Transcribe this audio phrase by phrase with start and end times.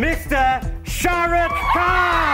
[0.00, 0.64] Mr.
[0.86, 2.30] Shah Rukh Khan.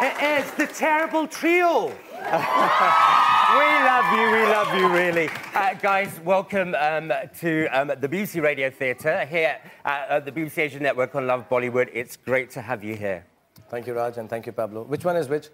[0.00, 1.92] It is the terrible trio.
[3.56, 5.30] we love you, we love you, really.
[5.54, 9.56] Uh, guys, welcome um, to um, the BBC Radio Theatre here
[9.86, 11.88] at, at the BBC Asian Network on Love Bollywood.
[11.94, 13.24] It's great to have you here.
[13.70, 14.82] Thank you, Raj, and thank you, Pablo.
[14.82, 15.48] Which one is which?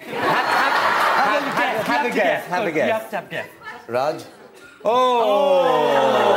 [0.00, 3.02] Have, have, have a guess, have a guess.
[3.02, 3.48] have have guess.
[3.88, 4.24] Raj?
[4.82, 6.34] Oh!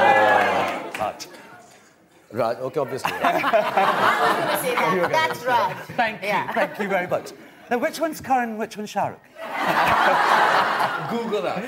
[2.34, 3.12] Raj, okay, obviously.
[3.12, 5.10] say that.
[5.12, 5.76] That's right.
[5.96, 7.32] Thank you, thank you very much.
[7.70, 9.20] Now, which one's Karan, which one's Shah Rukh?
[11.10, 11.64] Google that.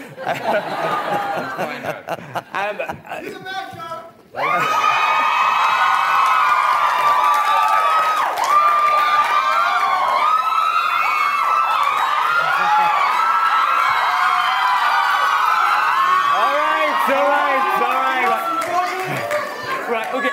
[2.54, 2.80] Um,
[16.36, 18.50] all right, all right, all right.
[19.90, 20.30] Right, okay.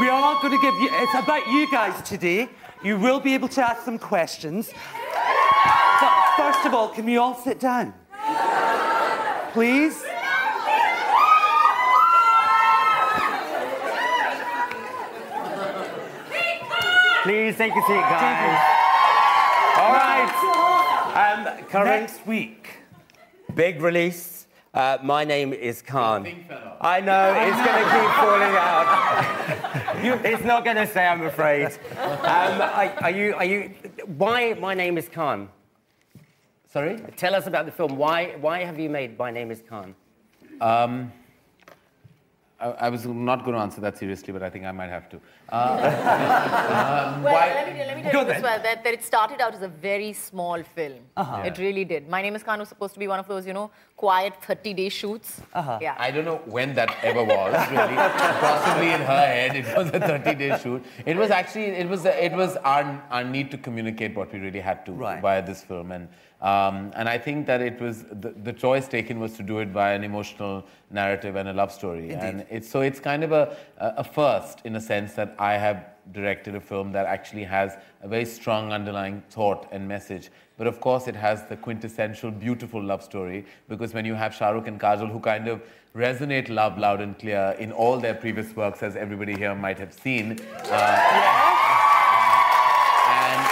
[0.00, 2.48] We are going to give you, it's about you guys today.
[2.82, 4.72] You will be able to ask some questions.
[6.36, 7.94] But first of all, can we all sit down?
[9.52, 10.02] Please?
[17.22, 18.58] Please take a seat, guys.
[19.78, 20.32] All right.
[21.14, 22.68] Um, Karan Next week.
[23.54, 24.46] big release.
[24.74, 26.26] Uh, my name is Khan.
[26.80, 28.56] I know it's going to keep falling
[30.24, 30.24] out.
[30.24, 31.66] It's not going to say, I'm afraid.
[31.66, 33.34] Um, are, are you?
[33.34, 33.70] Are you?
[34.16, 34.54] Why?
[34.54, 35.48] My name is Khan.
[36.72, 36.96] Sorry?
[37.16, 37.96] Tell us about the film.
[37.96, 38.34] Why?
[38.40, 39.94] Why have you made My Name Is Khan?
[40.62, 41.12] Um,
[42.58, 45.06] I, I was not going to answer that seriously, but I think I might have
[45.10, 45.16] to.
[45.50, 48.42] Uh, well, um, Why- let me, let me tell you this then.
[48.42, 51.00] well, that, that it started out as a very small film.
[51.16, 51.42] Uh-huh.
[51.44, 52.08] It really did.
[52.08, 54.88] My Name is Khan was supposed to be one of those, you know, quiet 30-day
[54.88, 55.42] shoots.
[55.52, 55.78] Uh-huh.
[55.82, 55.94] Yeah.
[55.98, 57.96] I don't know when that ever was, really.
[57.96, 60.82] Possibly in her head, it was a 30-day shoot.
[61.04, 64.60] It was actually, it was, it was our, our need to communicate what we really
[64.60, 65.20] had to Right.
[65.20, 65.92] via this film.
[65.92, 66.08] And,
[66.42, 69.72] um, and I think that it was, the, the choice taken was to do it
[69.72, 72.12] by an emotional narrative and a love story.
[72.14, 75.86] And it's, so it's kind of a, a first in a sense that I have
[76.10, 80.30] directed a film that actually has a very strong underlying thought and message.
[80.58, 84.50] But of course, it has the quintessential beautiful love story because when you have Shah
[84.50, 85.62] Rukh and Kajol who kind of
[85.94, 89.92] resonate love loud and clear in all their previous works, as everybody here might have
[89.92, 90.98] seen, uh,
[93.06, 93.42] and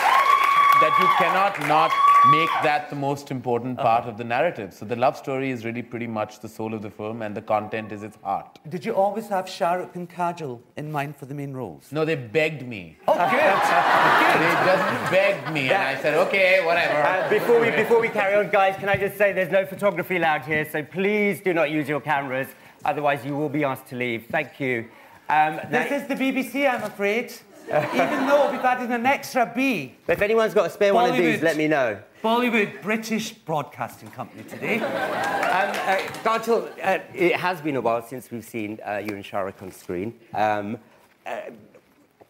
[0.83, 4.75] that you cannot not make that the most important part of the narrative.
[4.75, 7.43] So the love story is really pretty much the soul of the film, and the
[7.43, 8.59] content is its heart.
[8.69, 11.91] Did you always have Shah Rukh and Kajol in mind for the main roles?
[11.93, 12.97] No, they begged me.
[13.09, 13.31] Oh, good.
[14.41, 17.03] They just begged me, and I said, okay, whatever.
[17.03, 20.17] Uh, before we before we carry on, guys, can I just say there's no photography
[20.17, 22.49] allowed here, so please do not use your cameras.
[22.85, 24.27] Otherwise, you will be asked to leave.
[24.31, 24.89] Thank you.
[25.29, 27.33] Um, This is the BBC, I'm afraid.
[27.71, 29.95] Even though we've added an extra B.
[30.09, 32.01] if anyone's got a spare one of these, let me know.
[32.23, 34.79] Bollywood British Broadcasting Company today.
[34.81, 39.25] Um, uh, Gartel, uh, it has been a while since we've seen uh, you and
[39.25, 40.19] Shah Rukh on screen.
[40.35, 40.79] Um,
[41.25, 41.41] uh,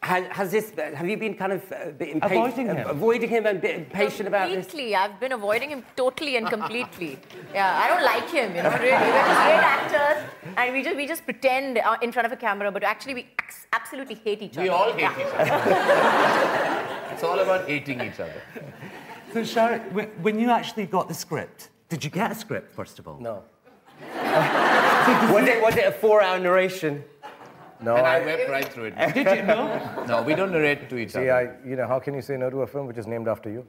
[0.02, 0.72] has, has this?
[0.94, 2.88] Have you been kind of a bit impa- Avoiding him.
[2.88, 4.64] avoiding him and a bit impatient about this?
[4.66, 4.94] Completely.
[4.96, 7.18] I've been avoiding him totally and completely.
[7.52, 8.90] Yeah, I don't like him, you know, really.
[8.92, 12.36] We're just great actors, and we just, we just pretend uh, in front of a
[12.36, 13.26] camera, but actually we
[13.72, 14.68] absolutely hate each We other.
[14.68, 15.20] We all hate Yeah.
[15.20, 17.12] each other.
[17.14, 18.42] it's all about hating each other.
[19.32, 22.72] So, Shah Rukh, wh- when you actually got the script, did you get a script,
[22.74, 23.18] first of all?
[23.20, 23.42] No.
[25.32, 27.02] Was it, was it a four-hour narration?
[27.82, 28.94] No, And I I, wept right through it.
[29.14, 30.04] Did you know?
[30.06, 31.56] No, we don't narrate to each see, other.
[31.64, 33.50] I, you know, how can you say no to a film which is named after
[33.50, 33.66] you?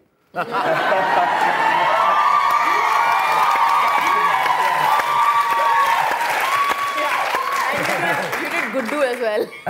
[8.42, 9.50] You did Guddu as well.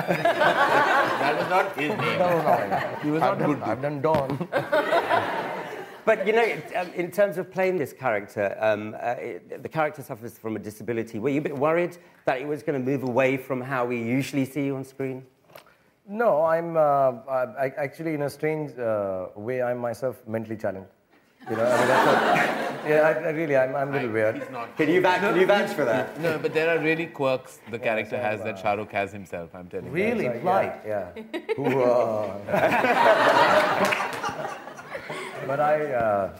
[1.21, 3.03] That was not his name.
[3.03, 3.61] He was I've done, good.
[3.63, 4.47] I've done Don.
[6.03, 10.01] But you know, um, in terms of playing this character, um, uh, it, the character
[10.01, 11.19] suffers from a disability.
[11.19, 13.97] Were you a bit worried that it was going to move away from how we
[14.01, 15.23] usually see you on screen?
[16.07, 16.81] No, I'm uh,
[17.29, 19.61] I, I- actually in a strange uh, way.
[19.61, 20.89] I'm myself mentally challenged.
[21.49, 24.35] You know, I mean, that's what, yeah, I, I really, I'm, I'm a little weird.
[24.35, 24.77] He's not.
[24.77, 26.19] Can you vouch, can you vouch for that?
[26.19, 29.67] No, but there are really quirks the character has that Shah Rukh has himself, I'm
[29.67, 29.91] telling you.
[29.91, 30.27] Really?
[30.27, 30.83] Like, Like?
[30.85, 31.39] yeah, yeah.
[31.57, 32.37] Who, uh,
[35.47, 35.99] But I, uh,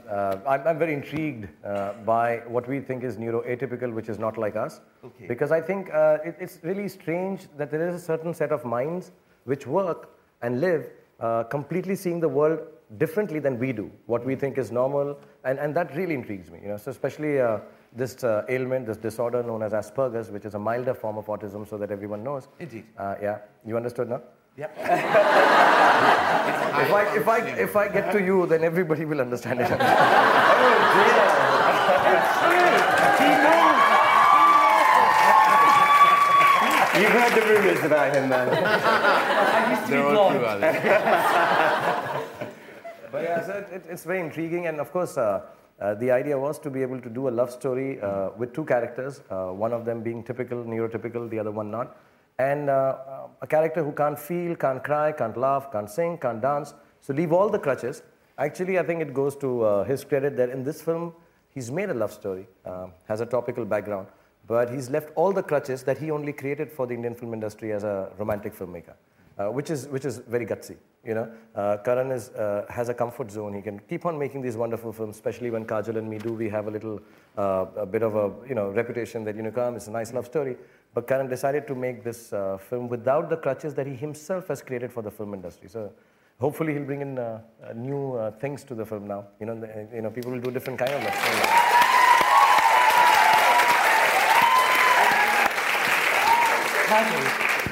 [0.09, 4.37] uh, I'm, I'm very intrigued uh, by what we think is neuroatypical, which is not
[4.37, 4.79] like us.
[5.03, 5.25] Okay.
[5.27, 8.63] Because I think uh, it, it's really strange that there is a certain set of
[8.63, 9.11] minds
[9.45, 10.11] which work
[10.43, 12.59] and live uh, completely seeing the world
[12.97, 16.59] differently than we do, what we think is normal, and, and that really intrigues me.
[16.61, 17.59] You know, so especially uh,
[17.95, 21.67] this uh, ailment, this disorder known as Asperger's, which is a milder form of autism,
[21.67, 22.47] so that everyone knows.
[22.59, 22.85] Indeed.
[22.97, 24.21] Uh, yeah, you understood now?
[24.57, 24.67] Yeah.
[26.71, 29.67] If I, if, I, if I get to you, then everybody will understand it.
[29.69, 31.41] Oh dear.
[37.01, 38.49] You've heard the rumors about him, man.
[38.51, 40.63] I used to be They're all true, blonde.
[43.23, 45.41] Yeah, so it, it, it's very intriguing, and of course, uh,
[45.79, 48.65] uh, the idea was to be able to do a love story uh, with two
[48.65, 51.97] characters, uh, one of them being typical, neurotypical, the other one not,
[52.39, 52.97] and uh,
[53.41, 56.73] a character who can't feel, can't cry, can't laugh, can't sing, can't dance.
[57.01, 58.03] So leave all the crutches.
[58.37, 61.13] Actually, I think it goes to uh, his credit that in this film,
[61.49, 64.07] he's made a love story, uh, has a topical background,
[64.47, 67.71] but he's left all the crutches that he only created for the Indian film industry
[67.73, 68.93] as a romantic filmmaker
[69.41, 70.77] uh, which is which is very gutsy.
[71.05, 73.53] You know, uh, Karan is uh, has a comfort zone.
[73.53, 76.33] He can keep on making these wonderful films, especially when Kajol and me do.
[76.33, 76.99] We have a little
[77.37, 80.13] uh, a bit of a you know reputation that you know, come, it's a nice
[80.13, 80.57] love story.
[80.93, 84.61] But Karan decided to make this uh, film without the crutches that he himself has
[84.61, 85.69] created for the film industry.
[85.69, 85.91] So.
[86.39, 87.39] Hopefully he'll bring in uh,
[87.75, 89.27] new things to the film now.
[89.39, 91.71] You know, the, you know, people will do different kind of love stories.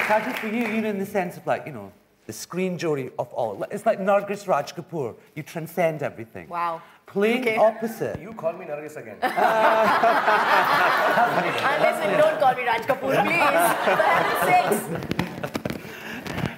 [0.10, 1.92] Kajol, Kajol, for you, you know, in the sense of like, you know,
[2.26, 3.64] the screen jury of all.
[3.72, 5.16] It's like Nargis Raj Kapoor.
[5.36, 6.48] You transcend everything.
[6.50, 6.82] Wow.
[7.06, 7.58] Playing Okay.
[7.58, 8.20] opposite.
[8.22, 9.18] You call me Nargis again.
[9.22, 9.34] And
[11.64, 13.50] uh, listen, don't call me Raj Kapoor, please.
[13.86, 14.82] For heaven's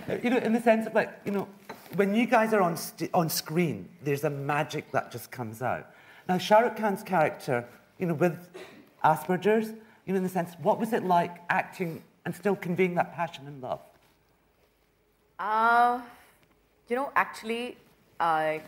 [0.07, 0.23] sakes.
[0.23, 1.47] You know, in the sense of like, you know,
[1.95, 5.87] when you guys are on, st- on screen, there's a magic that just comes out.
[6.27, 7.65] Now, Shah Rukh Khan's character,
[7.97, 8.37] you know, with
[9.03, 9.69] Asperger's,
[10.05, 13.47] you know, in the sense, what was it like acting and still conveying that passion
[13.47, 13.81] and love?
[15.39, 16.01] Uh,
[16.87, 17.77] you know, actually,
[18.19, 18.59] uh,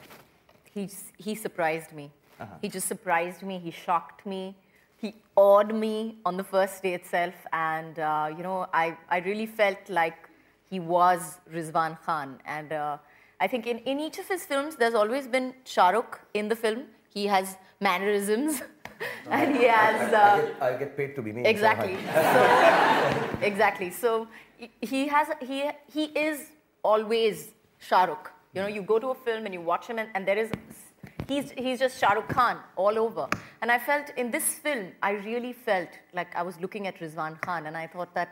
[0.74, 2.10] he, he surprised me.
[2.62, 3.58] He just surprised me.
[3.58, 4.56] He shocked me.
[4.98, 7.34] He awed me on the first day itself.
[7.54, 10.18] And, uh, you know, I, I really felt like
[10.70, 12.40] he was Rizwan Khan.
[12.46, 12.98] And uh,
[13.40, 16.56] I think in, in each of his films, there's always been Shah Rukh in the
[16.56, 16.84] film.
[17.14, 18.62] He has mannerisms.
[19.30, 20.14] and he has.
[20.14, 21.46] I, Uh, get, I get paid to be me.
[21.46, 21.96] Exactly.
[22.14, 23.90] So, exactly.
[23.92, 24.28] So
[24.82, 26.52] he- has he he is
[26.84, 28.32] always Shah Rukh.
[28.54, 30.52] You know, you go to a film and you watch him, and, and there is
[31.28, 33.28] he's he's just Shah Rukh Khan all over.
[33.62, 37.40] And I felt in this film, I really felt like I was looking at Rizwan
[37.42, 38.30] Khan, and I thought that.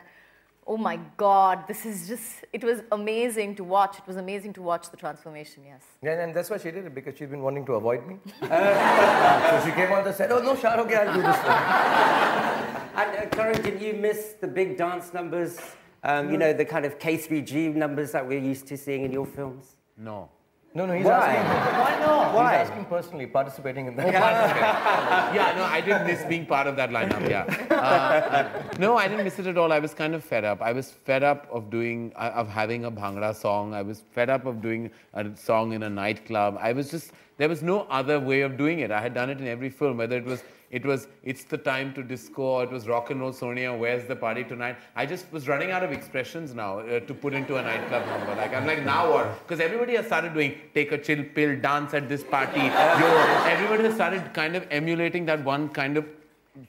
[0.64, 3.98] Oh my God, this is just, it was amazing to watch.
[3.98, 5.82] It was amazing to watch the transformation, yes.
[6.02, 8.18] Yeah, and that's why she did it because she's been wanting to avoid me.
[8.40, 10.30] so she came on the set.
[10.30, 11.36] Oh no, Shah Rukh, I'll do this.
[11.36, 15.58] one." And uh, Karan, did you miss the big dance numbers?
[16.04, 19.24] Um, you know, the kind of K3G numbers that we're used to seeing in your
[19.24, 19.76] films?
[19.96, 20.28] No.
[20.74, 21.34] No, no, he's Why?
[21.34, 21.80] asking.
[21.80, 22.34] Why not?
[22.34, 22.58] Why?
[22.58, 24.06] He's asking personally, participating in that.
[24.06, 27.28] yeah, yeah, no, I didn't miss being part of that lineup.
[27.28, 29.70] Yeah, uh, no, I didn't miss it at all.
[29.70, 30.62] I was kind of fed up.
[30.62, 33.74] I was fed up of doing, uh, of having a bhangra song.
[33.74, 36.56] I was fed up of doing a song in a nightclub.
[36.58, 38.90] I was just, there was no other way of doing it.
[38.90, 40.42] I had done it in every film, whether it was,
[40.72, 44.16] it was, it's the time to disco, it was rock and roll Sonia, where's the
[44.16, 44.76] party tonight?
[44.96, 48.34] I just was running out of expressions now uh, to put into a nightclub number.
[48.34, 49.46] Like I'm like now what?
[49.46, 52.60] Because everybody has started doing take a chill pill, dance at this party.
[52.60, 53.08] Yo,
[53.54, 56.06] everybody has started kind of emulating that one kind of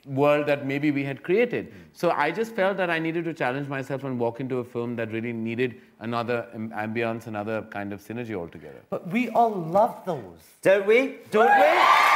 [0.05, 1.73] world that maybe we had created.
[1.93, 4.95] So I just felt that I needed to challenge myself and walk into a film
[4.97, 8.81] that really needed another am- ambience, another kind of synergy altogether.
[8.89, 10.39] But we all love those.
[10.61, 11.19] Don't we?
[11.31, 12.12] Don't we?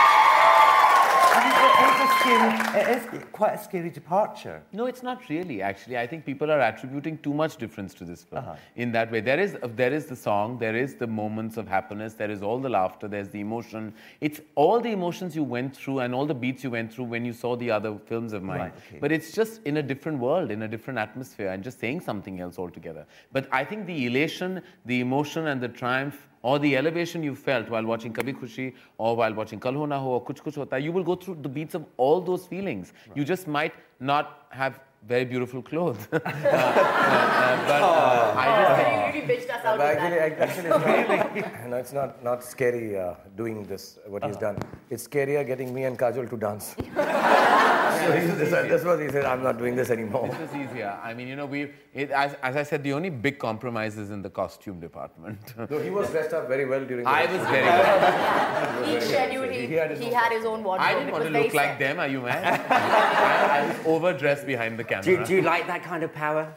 [1.50, 4.62] It is, scary, it is quite a scary departure.
[4.74, 5.62] No, it's not really.
[5.62, 8.44] Actually, I think people are attributing too much difference to this film.
[8.44, 8.56] Uh-huh.
[8.76, 11.68] In that way, there is uh, there is the song, there is the moments of
[11.68, 13.94] happiness, there is all the laughter, there's the emotion.
[14.22, 17.26] It's all the emotions you went through and all the beats you went through when
[17.26, 18.60] you saw the other films of mine.
[18.60, 18.98] Right, okay.
[19.00, 22.40] But it's just in a different world, in a different atmosphere, and just saying something
[22.40, 23.06] else altogether.
[23.32, 26.27] But I think the elation, the emotion, and the triumph.
[26.42, 30.00] Or the elevation you felt while watching Kabhi Khushi or while watching Kal Ho Na
[30.00, 32.94] Ho or Kuch Kuch Hota, you will go through the beats of all those feelings.
[33.16, 36.08] You just might not have very beautiful clothes.
[36.18, 39.78] Uh, uh, uh, but uh, I just Very, really bitched us out.
[39.78, 40.40] But actually, that.
[40.40, 44.58] actually, it's not, no, it's not, not scary uh, doing this, what he's done.
[44.90, 46.76] It's scarier getting me and Kajol to dance.
[46.78, 50.28] so he, this, this was, he said, I'm not doing this anymore.
[50.28, 50.98] This was easier.
[51.04, 54.12] I mean, you know, we, it, as, as I said, the only big compromise is
[54.12, 55.40] in the costume department.
[55.70, 58.96] No, he was dressed up very well during the I was very well.
[58.96, 60.88] Each schedule, he, He had his he own had his own wardrobe.
[60.88, 61.80] I didn't want to look like set.
[61.80, 62.72] them, are you mad?
[62.72, 65.04] I, I was overdressed behind the camera.
[65.04, 66.54] Do, do you like that kind of power?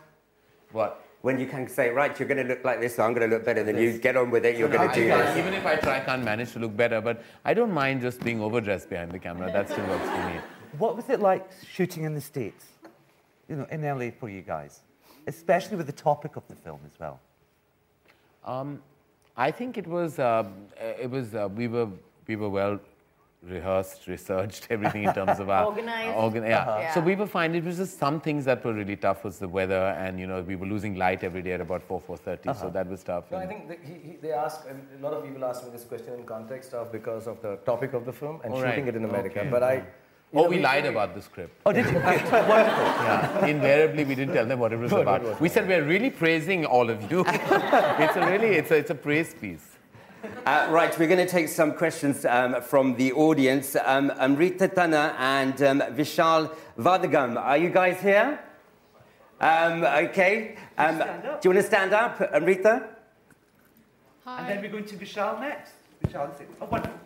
[0.72, 1.04] What?
[1.22, 3.36] When you can say, right, you're going to look like this, so I'm going to
[3.36, 3.98] look better than you.
[3.98, 4.56] Get on with it.
[4.56, 5.36] You're going to do can't- this.
[5.36, 8.20] even if I try, I can't manage to look better, but I don't mind just
[8.20, 9.52] being overdressed behind the camera.
[9.52, 10.40] That still works for me.
[10.78, 12.64] What was it like shooting in the States?
[13.48, 14.80] You know, in LA for you guys?
[15.26, 17.20] Especially with the topic of the film as well.
[18.44, 18.82] Um,
[19.36, 21.88] I think it was, um, uh, it was, uh, we were,
[22.26, 22.80] we were well
[23.42, 26.16] rehearsed, researched, everything in terms of our Organized.
[26.16, 26.58] organ- yeah.
[26.60, 26.94] Uh-huh.
[26.94, 27.54] So we were fine.
[27.54, 30.42] It was just some things that were really tough was the weather, and you know
[30.42, 33.30] we were losing light every day at about four four so that was tough.
[33.30, 35.84] No, I think that he, he, they ask, a lot of people ask me this
[35.84, 38.94] question in context of because of the topic of the film and Oh, shooting right.
[38.94, 39.40] it in America.
[39.40, 39.50] Okay.
[39.50, 39.74] But I.
[39.76, 39.82] you
[40.34, 41.52] Oh, know, we lied about the script.
[41.66, 41.94] Oh, did you?
[41.98, 42.84] Wonderful.
[43.06, 43.46] Yeah.
[43.46, 45.40] Invariably, we didn't tell them what it was about.
[45.40, 47.24] We said we're really praising all of you.
[47.26, 49.66] it's a really, it's a, it's a praise piece.
[50.46, 53.76] Uh, right, we're going to take some questions um, from the audience.
[53.84, 58.40] Um, Amrita Tana and um, Vishal Vadagam, are you guys here?
[59.38, 60.56] Um, okay.
[60.78, 62.88] Um, do you want to stand up, Amrita?
[64.26, 65.72] And then we're going to Vishal next.
[66.06, 66.98] Vishal, say, oh, wonderful.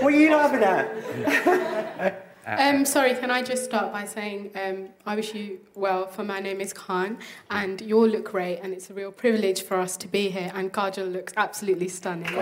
[0.00, 2.24] What are you laughing at?
[2.56, 6.40] Um, sorry, can I just start by saying um, I wish you well, for my
[6.40, 7.18] name is Khan,
[7.50, 10.50] and you all look great, and it's a real privilege for us to be here,
[10.54, 12.34] and Kajol looks absolutely stunning.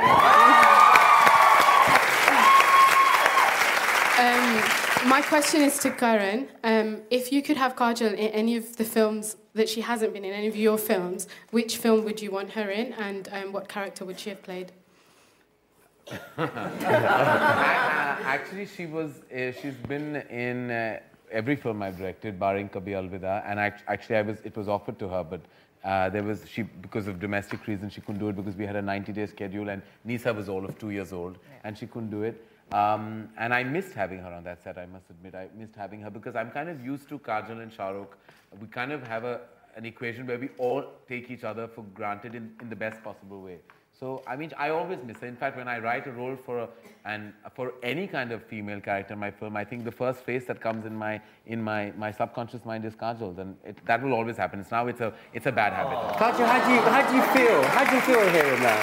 [4.19, 4.63] Um,
[5.09, 6.49] my question is to Karan.
[6.63, 10.25] Um, if you could have Kajol in any of the films that she hasn't been
[10.25, 13.69] in, any of your films, which film would you want her in, and um, what
[13.69, 14.71] character would she have played?
[18.27, 19.23] Actually, she was.
[19.33, 21.01] Uh, she's been in uh,
[21.33, 23.43] every film I've directed, barring Kabhi Alvida.
[23.45, 24.41] And act- actually, I was.
[24.45, 25.41] It was offered to her, but
[25.85, 28.77] uh, there was she because of domestic reasons she couldn't do it because we had
[28.77, 32.23] a 90-day schedule, and Nysa was all of two years old, and she couldn't do
[32.23, 32.47] it.
[32.73, 34.79] Um, and I missed having her on that set.
[34.79, 37.73] I must admit, I missed having her because I'm kind of used to Kajol and
[37.73, 38.15] Shahrukh.
[38.61, 39.41] We kind of have a
[39.77, 43.43] an equation where we all take each other for granted in, in the best possible
[43.43, 43.59] way.
[43.99, 45.27] So I mean, I always miss her.
[45.27, 46.69] In fact, when I write a role for a,
[47.07, 50.45] and for any kind of female character in my film, I think the first face
[50.47, 53.35] that comes in my in my, my subconscious mind is Kajol.
[53.35, 54.61] Then it, that will always happen.
[54.61, 55.97] It's now it's a it's a bad habit.
[56.19, 57.63] Kajol, how do you, how do you feel?
[57.63, 58.83] How do you feel hearing that?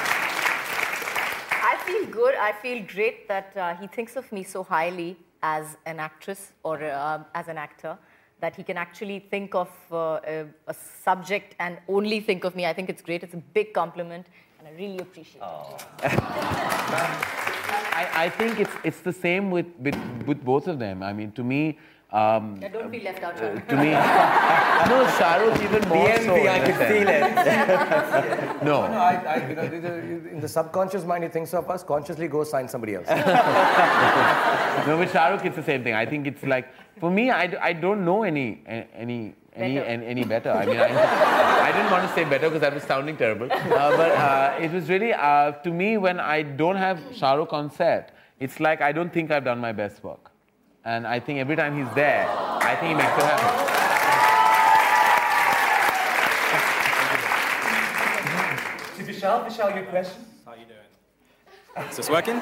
[1.52, 2.34] I feel good.
[2.36, 6.84] I feel great that uh, he thinks of me so highly as an actress or
[6.84, 7.98] uh, as an actor
[8.40, 12.66] that he can actually think of uh, a, a subject and only think of me.
[12.66, 13.24] I think it's great.
[13.24, 14.26] It's a big compliment,
[14.66, 15.44] and I really appreciate it.
[18.02, 21.04] I, I think it's it's the same with, with with both of them.
[21.04, 21.78] I mean, to me.
[22.14, 23.34] Um, Yeah, don't be left out.
[23.42, 23.90] uh, to me,
[24.92, 26.36] no, Shah Rukh even more The so.
[26.36, 27.24] envy, in could feel it.
[28.70, 31.68] No, No, I, I, you know, the- the- in the subconscious mind, he thinks of
[31.72, 33.08] us, consciously go sign somebody else.
[34.88, 35.96] no, with Shah Rukh, it's the same thing.
[35.96, 36.68] I think it's like,
[37.00, 38.62] for me, I, I don't know any,
[38.94, 39.86] any, any, Better.
[39.88, 40.52] any, any better.
[40.52, 40.88] I mean, I,
[41.70, 43.52] I didn't want to say better because that was sounding terrible.
[43.52, 47.54] Uh, but uh, it was really, uh, to me, when I don't have Shah Rukh
[47.54, 50.32] on set, it's like I don't think I've done my best work.
[50.86, 53.74] And I think every time he's there, I think he makes it happen.
[58.98, 60.26] To Vishal, Vishal, your question?
[60.46, 61.90] How are you doing?
[61.90, 62.42] Is this working?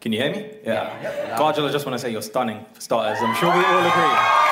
[0.00, 0.50] Can you hear me?
[0.64, 1.36] Yeah.
[1.38, 3.18] Kajol, I just want to say you're stunning for starters.
[3.22, 4.51] I'm sure we all agree.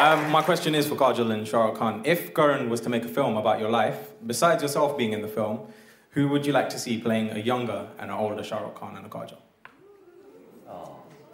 [0.00, 2.00] Um, my question is for Kajol and Shah Rukh Khan.
[2.06, 5.28] If Karan was to make a film about your life, besides yourself being in the
[5.28, 5.60] film,
[6.12, 8.96] who would you like to see playing a younger and an older Shah Rukh Khan
[8.96, 9.36] and a Kajol?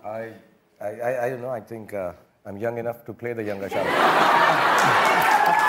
[0.05, 0.33] I,
[0.81, 1.51] I, I, I don't know.
[1.51, 3.87] I think uh, I'm young enough to play the younger Shah Rukh.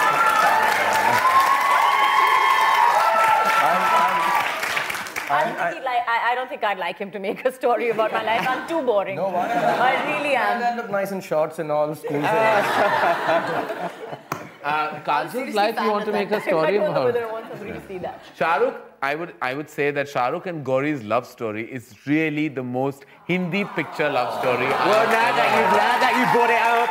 [5.30, 5.87] I, don't think he'd like,
[6.18, 8.48] I, I don't think I'd like him to make a story about my life.
[8.48, 9.16] I'm too boring.
[9.18, 9.48] No, why?
[9.50, 10.74] I really And am.
[10.74, 12.24] I look nice in shorts and all, school
[14.64, 16.40] Uh, Kajol's life, you want to make that.
[16.40, 17.06] a story I don't know about?
[17.06, 18.22] whether I want somebody to see that.
[18.38, 21.96] Shah Rukh, I would, I would say that Shah Rukh and Gauri's love story is
[22.06, 24.68] really the most Hindi picture love story.
[24.68, 26.90] Well, now that, you, now that you brought it up,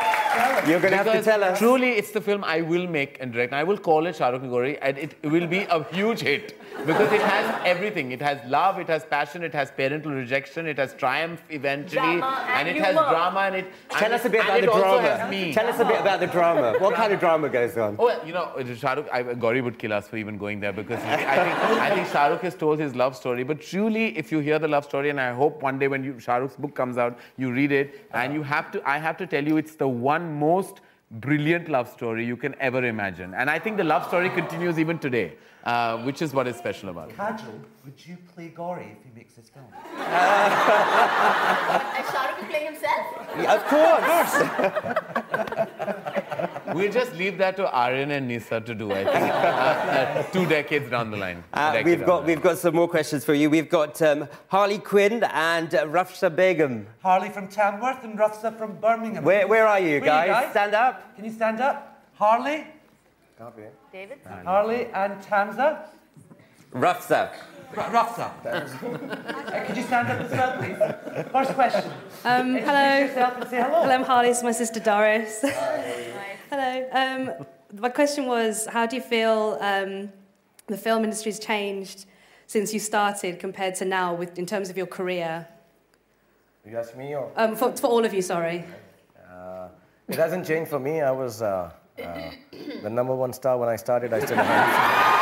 [0.68, 1.58] you're going to have to tell us.
[1.58, 3.52] Truly, it's the film I will make and direct.
[3.52, 6.58] I will call it Shah Rukh and and it will be a huge hit.
[6.84, 8.12] because it has everything.
[8.12, 12.46] It has love, it has passion, it has parental rejection, it has triumph eventually, Drama
[12.50, 13.72] and it has drama, and it.
[13.90, 15.08] Tell and us a bit about the also drama.
[15.08, 15.52] has me.
[15.52, 16.78] Tell us a bit about the drama.
[16.78, 17.96] What kind of drama goes on?
[17.98, 21.02] Oh, well, you know, Shahrukh, I, Gauri would kill us for even going there because
[21.02, 23.42] he, I, think, I think Shahrukh has told his love story.
[23.42, 26.14] But truly, if you hear the love story, and I hope one day when you,
[26.14, 29.46] Shahrukh's book comes out, you read it, and you have to, I have to tell
[29.46, 30.80] you, it's the one most
[31.10, 33.32] brilliant love story you can ever imagine.
[33.34, 36.88] And I think the love story continues even today, uh, which is what is special
[36.88, 37.16] about it.
[37.16, 39.66] Kajol, would you play Gauri if he makes this film?
[41.96, 43.06] And Shah Rukh is playing himself.
[43.54, 44.34] Of course.
[46.76, 50.44] We'll just leave that to Aryan and Nysa to do, I think, uh, uh, two
[50.46, 51.42] decades down the line.
[51.52, 53.48] Uh, we've got we've got some more questions for you.
[53.48, 56.86] We've got um, Harley Quinn and uh, Rafsa Begum.
[57.02, 59.24] Harley from Tamworth and Rufsa from Birmingham.
[59.24, 60.44] Where where are you Where are you guys?
[60.44, 60.50] guys?
[60.50, 61.16] Stand up.
[61.16, 62.04] Can you stand up?
[62.14, 62.66] Harley,
[63.92, 64.18] David?
[64.44, 65.86] Harley and Tamza.
[66.74, 67.32] Rafsa.
[67.76, 68.30] R- Rufsa.
[68.44, 71.30] Uh, could you stand up as well, please?
[71.32, 71.90] First question.
[72.24, 72.98] Um, hello.
[73.06, 73.82] yourself and say hello.
[73.82, 74.28] Hello, I'm Harley.
[74.28, 75.40] This is my sister Doris.
[76.50, 76.88] hello.
[76.92, 77.46] Um,
[77.80, 80.10] my question was, how do you feel um,
[80.68, 82.06] the film industry's changed
[82.46, 85.46] since you started compared to now, with in terms of your career?
[86.64, 88.64] You ask me, or Um, for, for all of you, sorry.
[89.30, 89.68] uh,
[90.08, 91.00] it hasn't changed for me.
[91.00, 91.70] I was uh,
[92.02, 92.30] uh,
[92.82, 94.12] the number one star when I started.
[94.12, 95.15] I still am.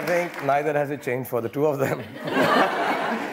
[0.00, 2.00] I think neither has it changed for the two of them.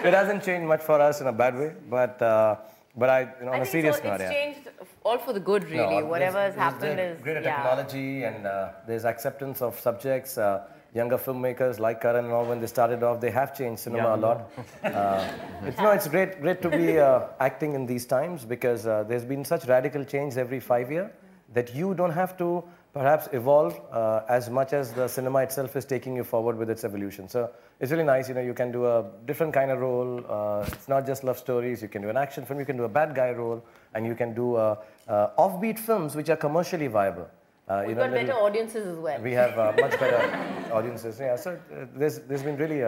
[0.07, 2.57] it hasn't changed much for us in a bad way, but uh,
[2.95, 4.37] but I, you know, on I a think serious it's, all, note, it's yeah.
[4.37, 4.69] changed
[5.05, 5.99] all for the good, really.
[6.01, 7.21] No, Whatever has there's- there's happened is.
[7.21, 7.55] greater yeah.
[7.55, 10.37] technology and uh, there's acceptance of subjects.
[10.37, 14.15] Uh, younger filmmakers like Karan and all, when they started off, they have changed cinema
[14.15, 14.49] a lot.
[14.83, 15.27] Uh,
[15.63, 19.25] it's, no, it's great, great to be uh, acting in these times because uh, there's
[19.25, 21.11] been such radical change every five year
[21.53, 22.63] that you don't have to
[22.97, 26.83] perhaps evolve uh, as much as the cinema itself is taking you forward with its
[26.83, 27.27] evolution.
[27.29, 27.49] So
[27.79, 30.23] it's really nice, you know, you can do a different kind of role.
[30.27, 31.81] Uh, it's not just love stories.
[31.81, 33.63] You can do an action film, you can do a bad guy role,
[33.93, 34.75] and you can do uh,
[35.07, 37.27] uh, offbeat films which are commercially viable.
[37.69, 39.21] Uh, you We've know, got little- better audiences as well.
[39.21, 41.19] we have uh, much better audiences.
[41.19, 42.81] Yeah, so uh, there's, there's been really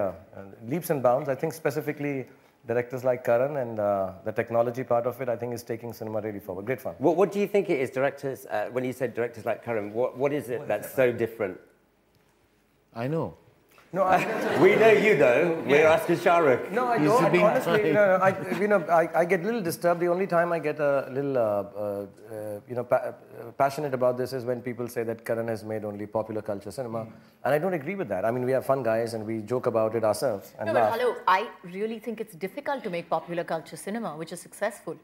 [0.67, 1.27] leaps and bounds.
[1.29, 2.27] I think specifically
[2.67, 6.21] directors like Karan and uh, the technology part of it, I think is taking cinema
[6.21, 6.65] really forward.
[6.65, 6.95] Great fun.
[6.97, 8.45] What, what do you think it is, directors?
[8.45, 11.59] Uh, when you said directors like Karan, what, what is it that's so different?
[12.93, 13.37] I know.
[13.91, 14.17] No, I,
[14.61, 15.63] We know you though.
[15.65, 16.71] We're asking Shah Rukh.
[16.71, 17.31] no, I don't.
[17.31, 19.99] being honestly, no, no, I, you know, I, I get a little disturbed.
[19.99, 23.95] The only time I get a little, uh, uh, uh, you know, pa- uh, passionate
[23.95, 27.07] about this is when people say that Karan has made only popular culture cinema,
[27.43, 28.25] and I don't agree with that.
[28.25, 30.83] I mean, we are fun guys and we joke about it ourselves and No, but
[30.83, 30.99] laugh.
[30.99, 34.97] hello, I really think it's difficult to make popular culture cinema, which is successful.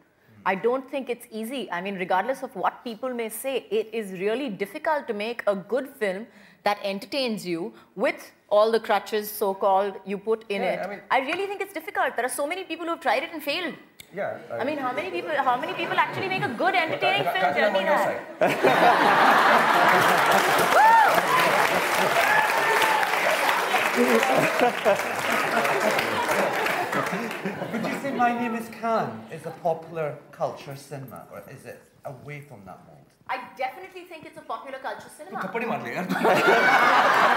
[0.45, 1.71] I don't think it's easy.
[1.71, 5.55] I mean, regardless of what people may say, it is really difficult to make a
[5.55, 6.27] good film
[6.63, 10.79] that entertains you with all the crutches, so called, you put in Yeah, it.
[10.86, 12.15] I mean- I really think it's difficult.
[12.15, 13.75] There are so many people who have tried it and failed.
[14.13, 14.38] Yeah.
[14.51, 15.31] I mean, how many people?
[15.31, 17.53] How many people actually make a good, entertaining film?
[17.53, 17.97] Tell me I'm on your
[18.39, 18.45] that.
[27.73, 31.81] Would you say My Name is Khan is a popular culture cinema, or is it
[32.04, 32.96] away from that mold?
[33.28, 35.38] I definitely think it's a popular culture cinema.
[35.42, 37.30] थप्पड़ी मार लिया यार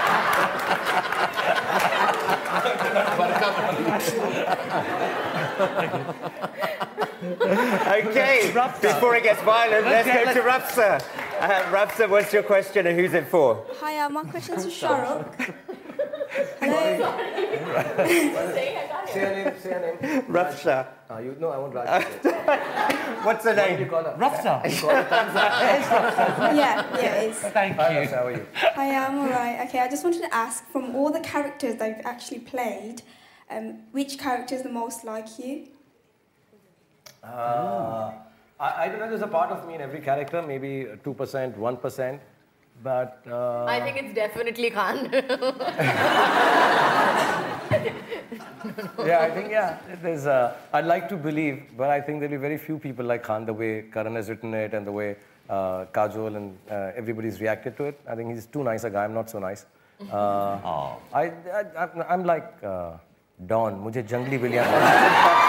[7.23, 8.81] Okay, Rafsa.
[8.81, 11.01] before it gets violent, let's Okay, go to Rafsa.
[11.39, 13.65] Uh, Rafsa, what's your question and who's it for?
[13.79, 15.53] Hi, uh, my question's for Shahrukh.
[16.60, 17.18] Hello.
[19.08, 19.54] Say her name.
[19.60, 20.22] Say her name.
[20.24, 20.86] Rafsa.
[21.10, 22.04] Uh, you, no, I won't Raj.
[23.24, 23.88] What's the What do you name?
[23.88, 24.16] call her?
[24.18, 24.62] Rafsa.
[26.54, 27.36] Yeah, yeah, it is.
[27.38, 28.06] Thank Hi, you.
[28.08, 28.46] Rafsa, how are you?
[28.76, 29.68] I'm alright.
[29.68, 33.02] Okay, I just wanted to ask from all the characters that you've actually played,
[33.50, 35.68] um, which character is the most like you?
[37.24, 38.12] Uh,
[38.60, 42.20] I, I don't know, there's a part of me in every character, maybe 2%, 1%,
[42.83, 43.21] but.
[43.29, 45.09] Uh, I think it's definitely Khan.
[49.05, 50.25] yeah, I think, yeah, there's.
[50.25, 53.45] Uh, I'd like to believe, but I think there'll be very few people like Khan,
[53.45, 55.15] the way Karan has written it and the way
[55.49, 57.99] uh, Kajol and uh, everybody's reacted to it.
[58.07, 59.65] I think he's too nice a guy, I'm not so nice.
[60.11, 60.57] Uh,
[61.13, 62.91] I, I, I'm- I'm like uh,
[63.47, 64.65] Don, मुझे जंगली बिल्लियाँ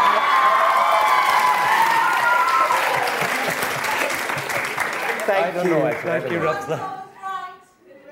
[5.27, 5.71] Thank I don't you.
[5.71, 6.11] know, actually.
[6.11, 6.98] I Thank don't you, know.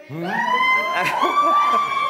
[0.10, 1.94] Rafsa.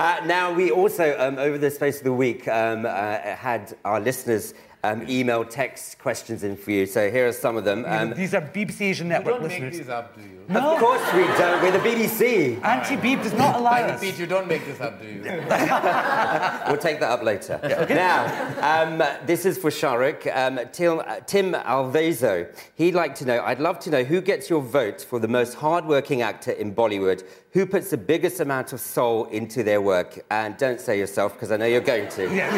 [0.00, 4.00] Uh, now, we also, um, over the space of the week, um, uh, had our
[4.00, 6.86] listeners um, email, text questions in for you.
[6.86, 7.80] So here are some of them.
[7.80, 9.78] You know, Um, these are BBC Asian You Network don't make listeners.
[9.78, 10.28] these up, do you?
[10.48, 11.62] No, Of course we don't.
[11.62, 12.64] We're the BBC.
[12.64, 14.00] Auntie Beeb does not allow I us.
[14.02, 15.22] repeat, you don't make this up, do you?
[16.70, 17.60] We'll take that up later.
[17.90, 18.24] Now,
[18.60, 20.26] um, this is for Shahrukh.
[20.34, 22.46] Um, Tim, uh, Tim Alvezo.
[22.74, 25.54] He'd like to know, I'd love to know who gets your vote for the most
[25.54, 27.22] hardworking actor in Bollywood?
[27.52, 30.24] Who puts the biggest amount of soul into their work?
[30.30, 32.22] And don't say yourself, because I know you're going to.
[32.34, 32.50] Yeah,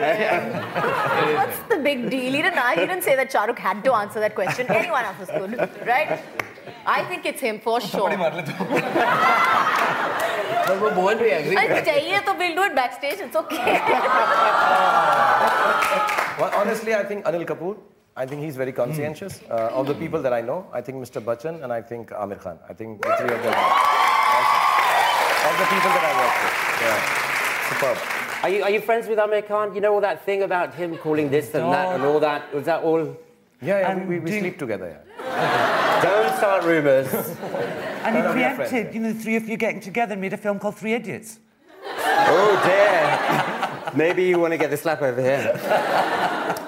[1.38, 2.32] What's the big deal?
[2.32, 4.66] He didn't, he didn't say that Shah Rukh had to answer that question.
[4.68, 6.22] Anyone else could, good, right?
[6.86, 8.08] I think it's him for sure.
[8.08, 8.34] but
[10.80, 11.56] we won't be agree.
[11.58, 13.20] If we'll do it backstage.
[13.20, 13.80] It's okay.
[16.40, 17.76] well, honestly, I think Anil Kapoor.
[18.16, 19.38] I think he's very conscientious.
[19.40, 19.52] Hmm.
[19.52, 21.20] Uh, of the people that I know, I think Mr.
[21.22, 22.58] Bachchan and I think Aamir Khan.
[22.68, 23.54] I think the three of them.
[23.54, 24.64] Awesome.
[25.44, 26.56] All the people that I work with.
[26.82, 26.98] Yeah.
[27.70, 28.19] Superb.
[28.42, 29.74] Are you, are you friends with Aamir Khan?
[29.74, 32.52] You know all that thing about him calling this and that and all that?
[32.54, 33.04] Was that all?
[33.62, 34.98] Yeah, yeah And we, we, we do you- sleep together.
[35.18, 36.00] Yeah.
[36.02, 37.08] Don't start rumours.
[38.02, 38.70] And he No, no, we are friends.
[38.70, 40.94] preempted, you know, the three of you getting together and made a film called Three
[40.94, 41.38] Idiots.
[41.86, 43.92] Oh dear.
[43.94, 45.52] Maybe you want to get the slap over here.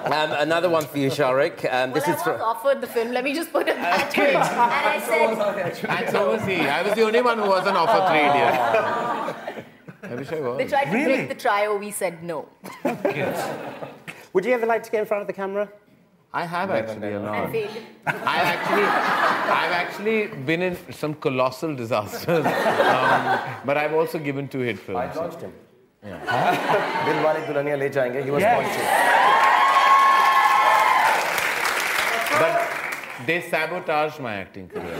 [0.05, 1.65] Um, another one for you, Shahrukh.
[1.73, 2.43] Um, this well, I is was for.
[2.43, 3.11] offered the film.
[3.11, 4.35] Let me just put it that way.
[4.35, 4.99] And I
[5.73, 6.59] said, And so was he.
[6.67, 9.52] I was the only one who wasn't offered three idiots.
[10.03, 10.57] I wish I was.
[10.57, 11.15] they tried to Really?
[11.15, 11.77] break the trio.
[11.77, 12.47] We said no.
[14.33, 15.69] Would you ever like to get in front of the camera?
[16.33, 17.51] I have actually a And lot.
[17.51, 17.77] failed.
[18.07, 18.83] I actually,
[19.61, 24.97] I've actually been in some colossal disasters, um, but I've also given two hit films.
[24.99, 25.17] I films.
[25.17, 25.53] launched him.
[26.01, 26.11] Dil
[27.25, 28.23] Wale Dulhania Le Jayenge.
[28.25, 28.57] He was Yes.
[28.57, 28.79] launched.
[32.41, 34.97] But they sabotaged my acting career.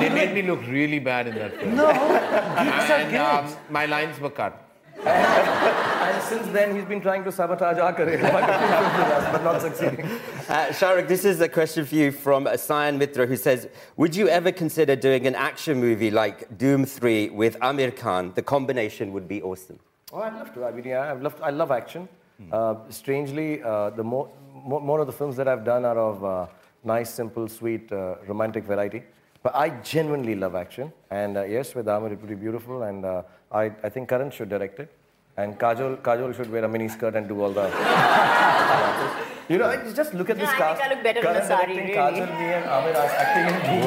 [0.00, 1.76] They made me look really bad in that film.
[1.76, 3.20] No, geeks are and good.
[3.20, 4.62] um, my lines were cut.
[5.04, 10.04] And since then, he's been trying to sabotage our career, but not succeeding.
[10.48, 14.28] Uh, Shahrukh, this is a question for you from Sayan Mitra who says Would you
[14.28, 18.32] ever consider doing an action movie like Dhoom 3 with Aamir Khan?
[18.34, 19.78] The combination would be awesome.
[20.12, 20.64] Oh, I'd love to.
[20.64, 22.08] I mean, yeah, I've loved, I love action.
[22.52, 26.24] Uh, strangely, uh, the more, more, more of the films that I've done are of
[26.24, 26.46] uh,
[26.84, 29.02] nice, simple, sweet, uh, romantic variety.
[29.46, 30.92] But I genuinely love action.
[31.08, 32.82] And uh, yes, with Aamir, it would be beautiful.
[32.82, 34.90] And uh, I, I think Karan should direct it.
[35.36, 37.62] And Kajol, Kajol should wear a mini skirt and do all the.
[39.48, 40.80] you know, I just look at No, this I cast.
[40.80, 41.92] think I look better in Karan a sari, really.
[41.92, 43.86] Kajol, me, and Aamir are acting in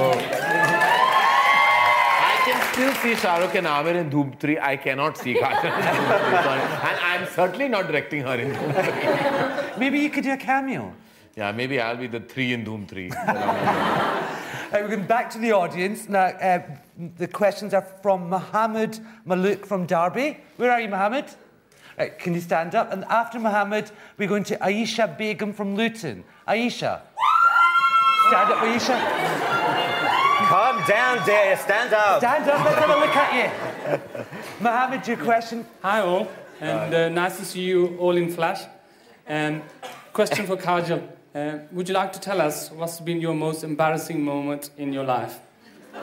[2.30, 4.60] I can still see Shah Rukh and Aamir in Dhoom 3.
[4.60, 6.44] I cannot see Kajol in Dhoom 3.
[6.48, 6.62] Sorry.
[6.62, 9.78] And I'm certainly not directing her in Dhoom 3.
[9.78, 10.94] Maybe you could do a cameo.
[11.36, 13.12] Yeah, maybe I'll be the 3 in Dhoom 3.
[14.72, 16.08] Uh, we're going back to the audience.
[16.08, 16.62] Now, uh,
[17.18, 20.38] the questions are from Mohammed Malouk from Derby.
[20.58, 21.26] Where are you, Mohammed?
[21.98, 22.94] Right, can you stand up?
[22.94, 26.24] And after Mohammed, we're going to Aisha Begum from Luton.
[26.48, 27.02] Aisha.
[28.28, 29.00] Stand up, Aisha.
[30.48, 31.58] Calm down, dear.
[31.58, 32.20] Stand up.
[32.20, 34.00] Stand up, let's have a look at you.
[34.60, 35.66] Mohammed, your question.
[35.82, 36.28] Hi all,
[36.62, 38.62] and uh, nice to see you all in flash.
[39.28, 39.64] Um,
[40.14, 41.19] question for Kajol.
[41.34, 45.04] Uh, would you like to tell us what's been your most embarrassing moment in your
[45.04, 45.40] life?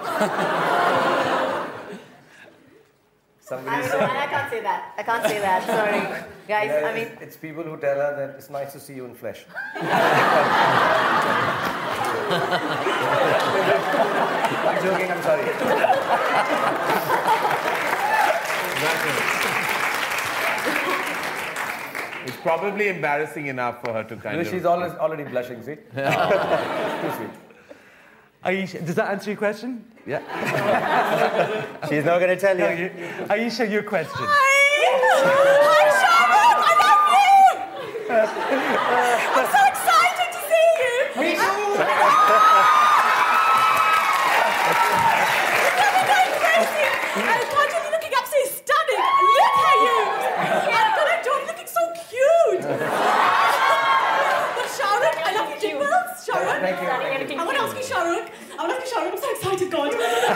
[3.40, 4.02] Somebody I, said.
[4.02, 4.94] I can't say that.
[4.96, 5.66] I can't say that.
[5.66, 6.00] Sorry.
[6.48, 8.94] Guys, Yeah, I mean, it's, it's people who tell her that it's nice to see
[8.94, 9.44] you in flesh.
[14.66, 16.95] I'm joking, I'm sorry.
[22.46, 24.48] Probably embarrassing enough for her to kind You of.
[24.48, 25.74] she's always already blushing, see?
[25.74, 27.30] Too sweet.
[28.44, 29.84] Aisha, does that answer your question?
[30.06, 30.20] Yeah.
[31.88, 32.84] She's not going to tell No, you.
[32.84, 32.90] you.
[33.34, 34.14] Aisha, your question.
[34.20, 36.56] Hi, Sharon!
[36.68, 37.36] I love you!
[39.38, 40.94] I'm so excited to see you!
[41.22, 41.66] Me too!
[47.16, 49.00] Kajol, you're looking absolutely stunning.
[49.40, 49.96] Look at you.
[50.36, 52.60] And Karan Johar looking so cute.
[52.62, 52.78] but
[54.76, 56.08] Shahrukh, I love your jingles.
[56.26, 56.60] Shahrukh.
[56.60, 56.88] Thank you.
[57.38, 58.28] I want to ask you, Shahrukh.
[58.58, 59.12] I want to ask you, Shahrukh.
[59.12, 59.92] I'm so excited, God.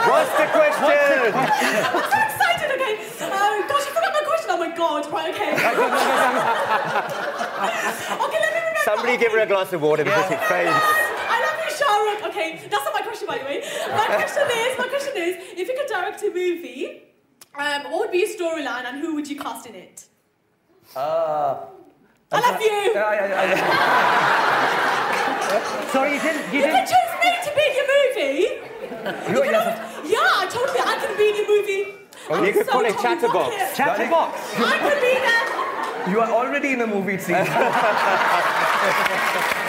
[0.09, 1.33] What's the question?
[1.33, 2.93] I'm so excited, okay.
[3.21, 4.49] Oh, gosh, I forgot my question.
[4.51, 5.05] Oh, my God.
[5.11, 5.51] Right, okay.
[8.25, 8.79] okay, let me remember.
[8.83, 10.71] Somebody give her a glass of water because it fades.
[10.73, 12.21] I love you, Shahrukh.
[12.29, 13.61] Okay, that's not my question, by the way.
[13.89, 17.03] My question is, my question is, if you could direct a movie,
[17.57, 20.05] um, what would be your storyline and who would you cast in it?
[20.95, 21.57] Uh,
[22.31, 22.91] I love you.
[22.95, 23.57] yeah, yeah, yeah.
[25.91, 26.53] Sorry, you didn't.
[26.53, 26.87] You You can didn't.
[26.87, 28.41] choose me to be in your movie.
[29.31, 29.65] You, yes,
[30.11, 30.79] Yeah, I totally.
[30.79, 31.83] I can be in your movie.
[32.29, 33.55] I'm You could so call it Chatterbox.
[33.55, 33.75] it.
[33.75, 34.31] Chatterbox.
[34.59, 36.11] I could be there.
[36.11, 37.35] You are already in a movie scene.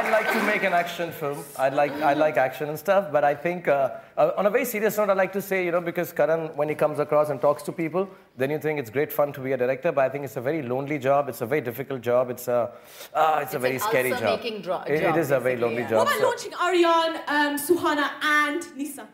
[0.00, 1.44] I'd like to make an action film.
[1.58, 4.64] I'd like, I like action and stuff, but I think uh, uh, on a very
[4.64, 7.38] serious note, I'd like to say, you know, because Karan, when he comes across and
[7.38, 10.08] talks to people, then you think it's great fun to be a director, but I
[10.08, 11.28] think it's a very lonely job.
[11.28, 12.30] It's a very difficult job.
[12.30, 12.72] It's a,
[13.12, 14.22] uh, it's, a very an scary job.
[14.22, 15.90] ulcer-making dro- It- it job, is a very lonely yeah.
[15.90, 15.98] job.
[15.98, 19.06] What about so- launching Aryan, um, Suhana, and Nysa?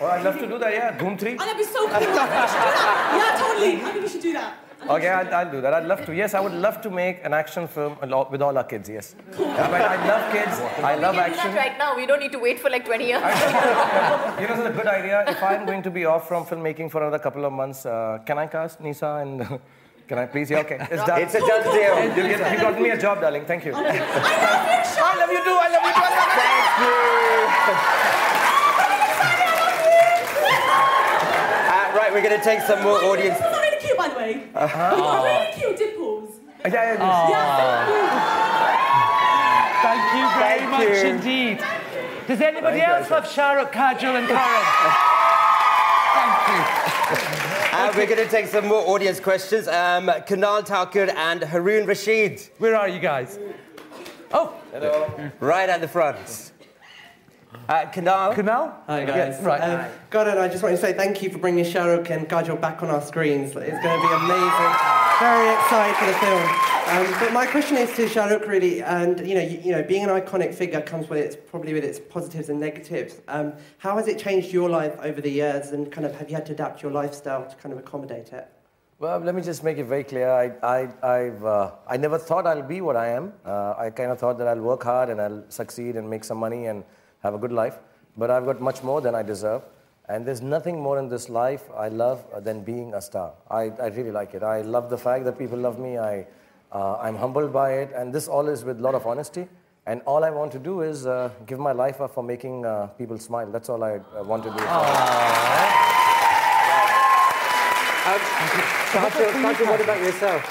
[0.00, 0.98] Oh, I'd love to do that, yeah.
[0.98, 1.34] Dhoom 3.
[1.34, 1.98] Oh, that'd be so cool.
[2.00, 3.12] We should do that.
[3.20, 3.76] Yeah, totally.
[3.76, 4.54] I think we should do that.
[4.88, 5.72] Okay, I'll, I'll do that.
[5.74, 6.14] I'd love to.
[6.14, 9.14] Yes, I would love to make an action film with all our kids, yes.
[9.38, 10.60] Yeah, but I love kids.
[10.82, 11.46] I love we can action.
[11.50, 11.96] do that right now.
[11.96, 13.22] We don't need to wait for like 20 years.
[14.40, 15.24] You know, it's a good idea.
[15.28, 18.38] If I'm going to be off from filmmaking for another couple of months, uh, can
[18.38, 19.60] I cast Nysa and
[20.08, 20.50] can I please?
[20.50, 21.20] Yeah, okay, it's done.
[21.22, 22.16] It's a done deal.
[22.16, 23.44] You, get, you got me a job, darling.
[23.44, 23.72] Thank you.
[23.74, 25.58] I love you, I love you too.
[25.62, 26.02] I love you too.
[26.02, 27.98] I love you.
[31.72, 33.38] Uh, right, we're going to take some more audience.
[34.26, 34.62] Dimples are really cute, by the way.
[34.64, 34.96] Uh-huh.
[34.96, 36.30] You got really cute dimples.
[36.64, 37.28] Yeah, yeah, yeah.
[37.28, 38.02] Yeah, thank you.
[39.82, 41.10] Thank you very Thank much you.
[41.10, 41.56] indeed.
[42.28, 44.64] Does anybody Thank you, else love Shah Rukh, Kajol, and Karan?
[46.14, 47.48] Thank you.
[47.72, 49.66] Uh, we're going to take some more audience questions.
[49.66, 53.38] Um, Kunal Thakur and Haroon Rashid, Where are you guys?
[54.30, 54.52] Oh,
[55.40, 56.51] right at the front.
[57.68, 58.34] Uh, Kunal.
[58.34, 58.72] Kunal?
[58.86, 59.40] Hi guys.
[59.42, 59.60] right.
[59.60, 62.60] Um, Karan, I just want to say thank you for bringing Shah Rukh and Kajol
[62.60, 63.50] back on our screens.
[63.50, 64.72] It's going to be amazing.
[65.20, 66.72] Very excited for the film.
[66.92, 69.82] Um, but my question is to Shah Rukh really, and you know, you, you know,
[69.82, 73.20] being an iconic figure comes with its probably with its positives and negatives.
[73.28, 76.34] Um, how has it changed your life over the years, and kind of have you
[76.34, 78.48] had to adapt your lifestyle to kind of accommodate it?
[78.98, 80.30] Well, let me just make it very clear.
[80.30, 83.32] I, I, I've, uh, I never thought I'll be what I am.
[83.44, 86.38] Uh, I kind of thought that I'll work hard and I'll succeed and make some
[86.38, 86.84] money and
[87.22, 87.78] have a good life.
[88.16, 89.62] But I've got much more than I deserve.
[90.08, 93.32] And there's nothing more in this life I love than being a star.
[93.50, 94.42] I, I really like it.
[94.42, 95.96] I love the fact that people love me.
[95.96, 96.26] I,
[96.72, 97.92] uh, I'm humbled by it.
[97.94, 99.48] And this all is with a lot of honesty.
[99.86, 102.88] And all I want to do is uh, give my life up for making uh,
[102.98, 103.50] people smile.
[103.50, 104.56] That's all I uh, want to do.
[108.92, 110.42] Kajol, Kajol, what about yourself?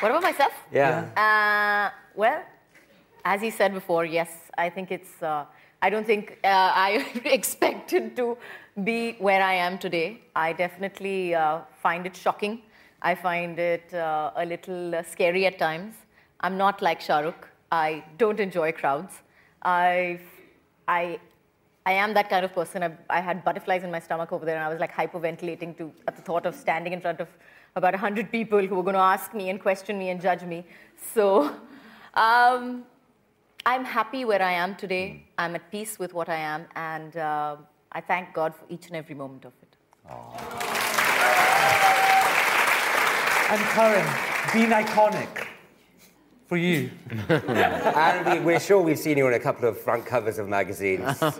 [0.00, 0.52] What about myself?
[0.70, 1.08] Yeah.
[1.16, 2.42] Uh, well,
[3.24, 5.22] as he said before, yes, I think it's.
[5.22, 5.44] Uh,
[5.82, 8.38] I don't think uh, I expected to
[8.82, 10.22] be where I am today.
[10.34, 12.62] I definitely uh, find it shocking.
[13.02, 15.94] I find it uh, a little uh, scary at times.
[16.40, 17.48] I'm not like Shah Rukh.
[17.70, 19.14] I don't enjoy crowds.
[19.62, 20.20] I,
[20.88, 21.18] I,
[21.84, 22.82] I am that kind of person.
[22.82, 25.92] I, I had butterflies in my stomach over there, and I was like hyperventilating to
[26.08, 27.28] at the thought of standing in front of
[27.74, 30.64] about 100 people who were going to ask me and question me and judge me.
[31.14, 31.54] So
[32.14, 32.84] um,
[33.68, 35.24] I'm happy where I am today.
[35.36, 37.56] I'm at peace with what I am, and uh,
[37.90, 39.76] I thank God for each and every moment of it.
[43.50, 44.06] And Karan,
[44.52, 45.48] being iconic
[46.46, 46.90] for you.
[47.28, 51.20] and we, we're sure we've seen you on a couple of front covers of magazines.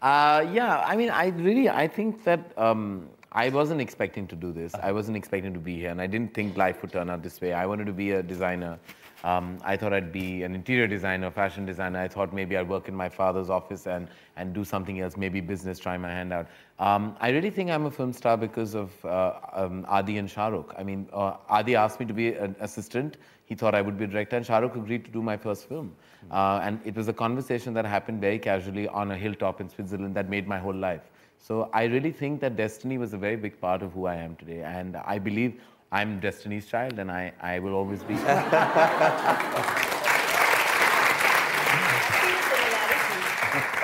[0.00, 4.52] Uh, yeah, I mean, I really, I think that um, I wasn't expecting to do
[4.52, 4.72] this.
[4.76, 7.40] I wasn't expecting to be here, and I didn't think life would turn out this
[7.40, 7.52] way.
[7.52, 8.78] I wanted to be a designer.
[9.24, 11.98] Um, I thought I'd be an interior designer, fashion designer.
[11.98, 15.40] I thought maybe I'd work in my father's office and, and do something else, maybe
[15.40, 16.46] business, try my hand out.
[16.78, 20.78] Um, I really think I'm a film star because of uh, um, Adi and Shahrukh.
[20.78, 23.16] I mean, uh, Adi asked me to be an assistant.
[23.46, 25.96] He thought I would be a director, and Shahrukh agreed to do my first film.
[26.30, 30.14] Uh, and it was a conversation that happened very casually on a hilltop in Switzerland
[30.14, 31.02] that made my whole life.
[31.40, 34.36] So I really think that destiny was a very big part of who I am
[34.36, 34.62] today.
[34.62, 38.14] And I believe I'm Destiny's child, and I, I will always be.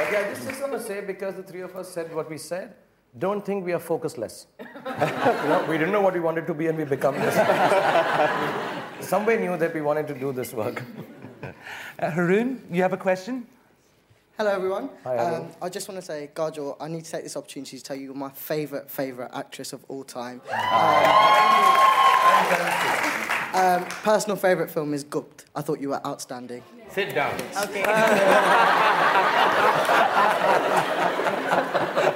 [0.04, 2.36] Okay, I just, just want to say because the three of us said what we
[2.36, 2.74] said,
[3.18, 4.46] don't think we are focusless.
[4.60, 4.66] you
[5.48, 7.34] know, we didn't know what we wanted to be and we become this.
[9.00, 10.82] Somewhere knew that we wanted to do this work.
[11.98, 13.46] Uh, Haroon, you have a question?
[14.36, 14.90] Hello, everyone.
[15.04, 15.16] Hi.
[15.16, 17.94] Um, I just want to say, Kajol, I need to take this opportunity to tell
[17.94, 20.40] you you're my favourite, favourite actress of all time.
[23.54, 25.44] Um, um, personal favourite film is Gupt.
[25.54, 26.64] I thought you were outstanding.
[26.94, 27.34] Sit down.
[27.56, 27.82] Okay.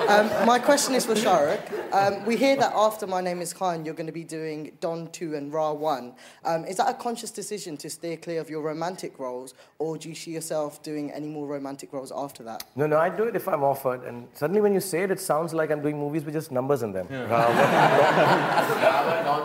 [0.09, 1.93] Um, my question is for Shahrukh.
[1.93, 5.09] Um, we hear that after My Name is Khan, you're going to be doing Don
[5.11, 6.15] 2 and Ra 1.
[6.47, 10.09] Um, is that a conscious decision to steer clear of your romantic roles, or do
[10.09, 12.65] you see yourself doing any more romantic roles after that?
[12.75, 14.03] No, no, I do it if I'm offered.
[14.05, 16.83] And suddenly when you say it, it sounds like I'm doing movies with just numbers
[16.83, 17.07] in them.
[17.11, 17.47] Ra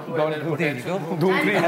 [0.08, 1.60] One, Don Two, and Ra Three.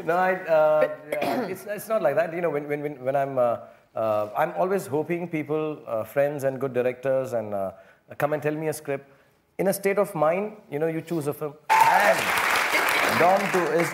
[0.04, 2.33] no, I, uh, yeah, it's, it's not like that.
[2.33, 3.57] You know, when, when, when, when I'm uh,
[3.95, 7.71] uh, I'm always hoping people, uh, friends and good directors, and uh,
[8.17, 9.09] come and tell me a script.
[9.57, 11.53] In a state of mind, you know, you choose a film.
[11.69, 12.19] And
[13.19, 13.93] Dawn 2 is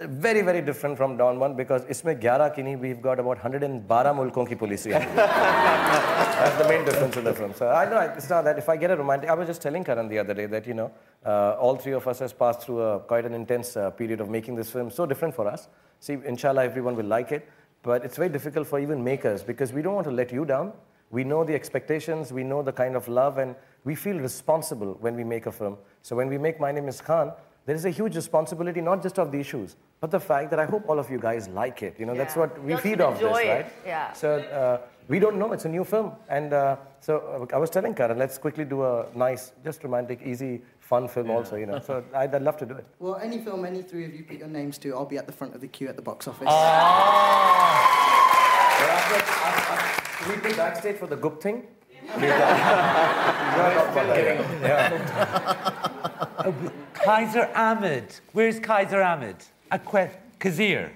[0.00, 4.14] very, very different from Dawn 1 because इसमें 11 की नहीं, we've got about 112
[4.14, 5.16] मुल्कों की police है.
[5.16, 7.54] That's the main difference in the film.
[7.54, 9.82] So I know it's not that if I get a romantic, I was just telling
[9.82, 10.90] Karan the other day that you know
[11.24, 14.28] uh, all three of us has passed through a, quite an intense uh, period of
[14.28, 14.90] making this film.
[14.90, 15.68] So different for us.
[16.03, 17.47] See, inshallah, everyone will like it,
[17.81, 20.73] but it's very difficult for even makers because we don't want to let you down.
[21.11, 25.15] We know the expectations, we know the kind of love, and we feel responsible when
[25.15, 25.77] we make a film.
[26.01, 27.31] So when we make My Name Is Khan,
[27.65, 30.65] there is a huge responsibility, not just of the issues, but the fact that I
[30.65, 31.95] hope all of you guys like it.
[31.97, 33.71] You know, that's what we You feed off this, it, right?
[33.85, 34.11] yeah.
[34.11, 35.53] So uh, we don't know.
[35.53, 38.83] It's a new film, and uh, so uh, I was telling Karan, let's quickly do
[38.83, 41.55] a nice, just romantic, easy, fun film also.
[41.55, 42.85] You know, so I'd, I'd love to do it.
[42.99, 45.33] Well, any film any three of you put your names to, I'll be at the
[45.39, 46.47] front of the queue at the box office.
[46.49, 47.79] Ah!
[50.27, 51.63] We be backstage for the Gup thing.
[56.93, 58.15] Kaiser Ahmed.
[58.33, 59.37] Where's Kaiser Ahmed?
[59.71, 60.91] A que- Kazir.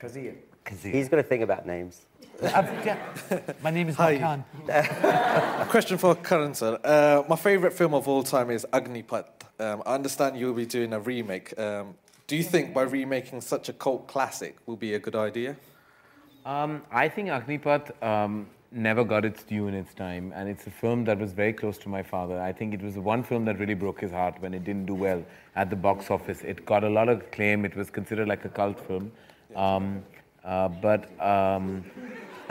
[0.00, 0.34] Kazir.
[0.64, 0.92] Kazir.
[0.92, 2.02] He's got a thing about names.
[2.42, 4.18] My name is Hi.
[4.18, 4.44] Khan.
[4.68, 6.76] A question for Karan, sir.
[6.82, 9.26] Uh, my favourite film of all time is Agnipath.
[9.60, 11.56] Um, I understand you'll be doing a remake.
[11.56, 11.94] Um,
[12.26, 15.56] do you think by remaking such a cult classic will be a good idea?
[16.44, 20.70] Um, I think Agnipath um, never got its due in its time, and it's a
[20.70, 22.40] film that was very close to my father.
[22.40, 24.86] I think it was the one film that really broke his heart when it didn't
[24.86, 25.22] do well
[25.54, 26.40] at the box office.
[26.42, 27.64] It got a lot of acclaim.
[27.64, 29.12] It was considered like a cult film,
[29.54, 30.02] um,
[30.44, 31.84] uh, but um,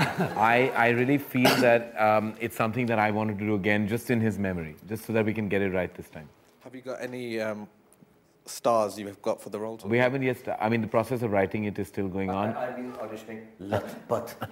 [0.02, 4.10] I, I really feel that um, it's something that I wanted to do again, just
[4.10, 6.28] in his memory, just so that we can get it right this time.
[6.64, 7.68] Have you got any um,
[8.46, 9.80] stars you have got for the role?
[9.86, 10.38] We haven't yet.
[10.40, 12.56] sta- I mean, the process of writing it is still going on.
[12.56, 13.42] I've been auditioning.
[13.62, 14.36] Latpat.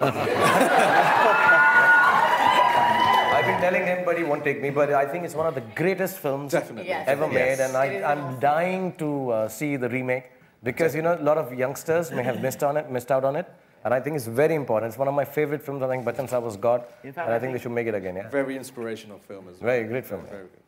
[3.32, 4.70] I've been telling him, but he won't take me.
[4.70, 6.70] But I think it's one of the greatest films Yes.
[7.08, 7.34] ever Yes.
[7.34, 10.24] made, and I, is I'm dying to uh, see the remake
[10.62, 13.36] because you know a lot of youngsters may have missed on it, missed out on
[13.36, 13.46] it,
[13.84, 14.90] and I think it's very important.
[14.90, 15.82] It's one of my favorite films.
[15.82, 17.94] I think Bachchan Saab was God, fact, and I I think they should make it
[17.94, 18.16] again.
[18.16, 19.70] Yeah, Very inspirational film as well.
[19.70, 20.22] very great film.
[20.26, 20.62] Very good.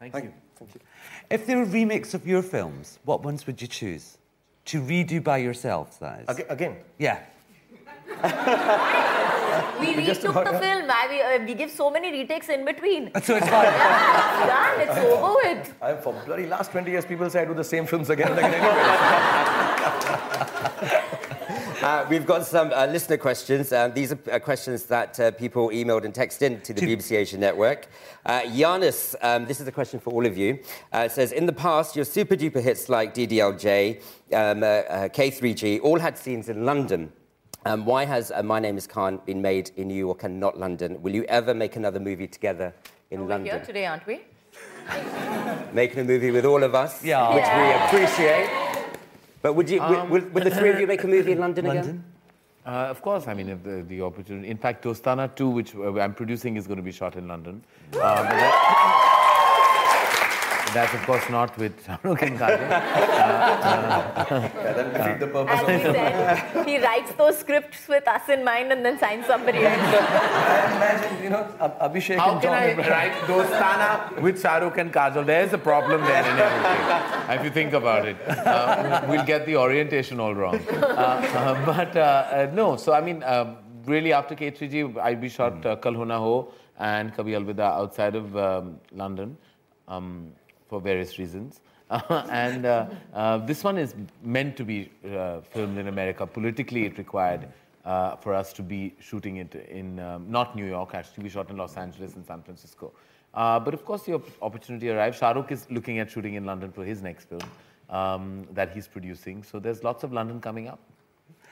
[0.00, 0.32] Thank, Thank you.
[0.58, 0.80] Thank you.
[1.30, 4.18] If there were remakes of your films, what ones would you choose?
[4.66, 6.28] To redo by yourselves, that is.
[6.28, 7.18] Aga- Again, Yeah.
[9.80, 10.60] We just retook the done.
[10.62, 10.90] film.
[10.90, 13.10] I, we, uh, we give so many retakes in between.
[13.22, 13.64] So it's fine.
[13.64, 14.80] Yeah, it's done.
[14.84, 15.74] It's over with.
[15.82, 18.38] I, for bloody last 20 years, people say I do the same films again and
[18.38, 18.72] again anyway.
[21.86, 23.72] Uh, we've got some uh, listener questions.
[23.72, 27.12] Um, these are uh, questions that uh, people emailed and texted in to the BBC
[27.16, 27.86] Asia Network.
[28.24, 30.58] Uh, Giannis, um, this is a question for all of you.
[30.92, 35.08] Uh, it says, in the past, your super duper hits like DDLJ, um, uh, uh,
[35.10, 37.12] K3G, all had scenes in London.
[37.64, 40.58] Um, why has uh, My Name is Khan been made in New York and not
[40.58, 41.00] London?
[41.02, 42.74] Will you ever make another movie together
[43.12, 43.54] in We're London?
[43.58, 44.22] here today, aren't we?
[45.72, 47.32] Making a movie with all of us, Yeah.
[47.32, 47.92] which Yeah.
[47.92, 48.65] we appreciate.
[49.46, 49.78] But would you,
[50.10, 51.76] will the three of you make a movie in London, again?
[51.76, 52.04] London?
[52.66, 54.48] Uh, of course, I mean, if the, the opportunity.
[54.48, 57.62] In fact, Dostana 2, which uh, I'm producing, is going to be shot in London.
[57.92, 58.56] Uh, but that-
[60.74, 63.05] that's, of course, not with Shahrukh and Kajol.
[63.46, 68.28] Yeah, that'll defeat the purpose As of we said, he writes those scripts with us
[68.28, 69.78] in mind and then signs somebody else.
[69.78, 72.92] I imagine, you know, Ab- Abhishek How and can John I Abraham.
[72.92, 75.26] write Dostana with Shahrukh and Kajol?
[75.26, 78.16] There's a problem there in everything, if you think about it.
[78.28, 80.60] Uh, we'll get the orientation all wrong.
[80.70, 85.28] Uh, uh, but uh, uh, no, so I mean, um, really after K3G, I we
[85.28, 89.36] shot uh, Kal Ho Ho and Kabhi Alvida outside of um, London
[89.88, 90.32] um,
[90.68, 91.60] for various reasons.
[92.30, 96.26] and uh, uh, this one is meant to be uh, filmed in America.
[96.26, 97.48] Politically, it required
[97.84, 101.48] uh, for us to be shooting it in um, not New York, actually, we shot
[101.50, 102.92] in Los Angeles and San Francisco.
[103.32, 105.20] Uh, but of course, the op- opportunity arrived.
[105.20, 107.42] Shahrukh is looking at shooting in London for his next film
[107.90, 109.44] um, that he's producing.
[109.44, 110.80] So there's lots of London coming up.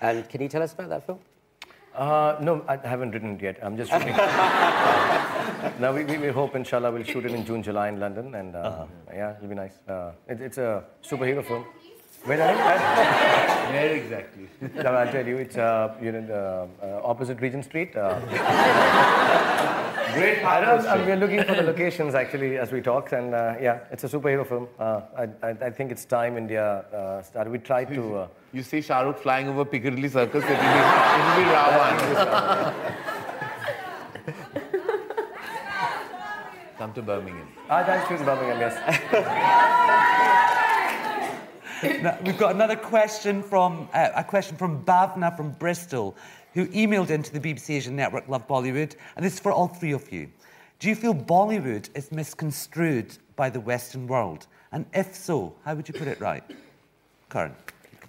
[0.00, 1.20] And can you tell us about that film?
[1.94, 3.58] Uh, no, I haven't written it yet.
[3.62, 4.16] I'm just shooting.
[5.78, 8.34] now, we, we, we hope, inshallah, we'll shoot it in June, July in London.
[8.34, 9.78] And uh, yeah, it'll be nice.
[9.88, 11.64] Uh, it, it's a superhero film.
[12.24, 12.58] Where are you?
[13.74, 14.48] Where exactly?
[14.82, 17.94] No, I'll tell you, it's uh, you know, uh, uh, opposite Regent Street.
[20.14, 24.04] Great I we're looking for the locations actually as we talk, and uh, yeah, it's
[24.04, 24.68] a superhero film.
[24.78, 27.50] Uh, I, I, I think it's time India uh, started.
[27.50, 28.16] We tried to.
[28.16, 30.62] Uh, You see Shahrukh flying over Piccadilly Circus, it'll be,
[31.18, 31.94] it'll be Ravan.
[36.78, 37.48] Come to Birmingham.
[37.70, 40.40] Ah, that's true, Birmingham, yes.
[41.84, 46.16] We've got another question from uh, a question from Bhavna from Bristol,
[46.54, 49.92] who emailed into the BBC Asian Network Love Bollywood, and this is for all three
[49.92, 50.30] of you.
[50.78, 54.46] Do you feel Bollywood is misconstrued by the Western world?
[54.72, 56.42] And if so, how would you put it right?
[57.28, 57.54] Karan.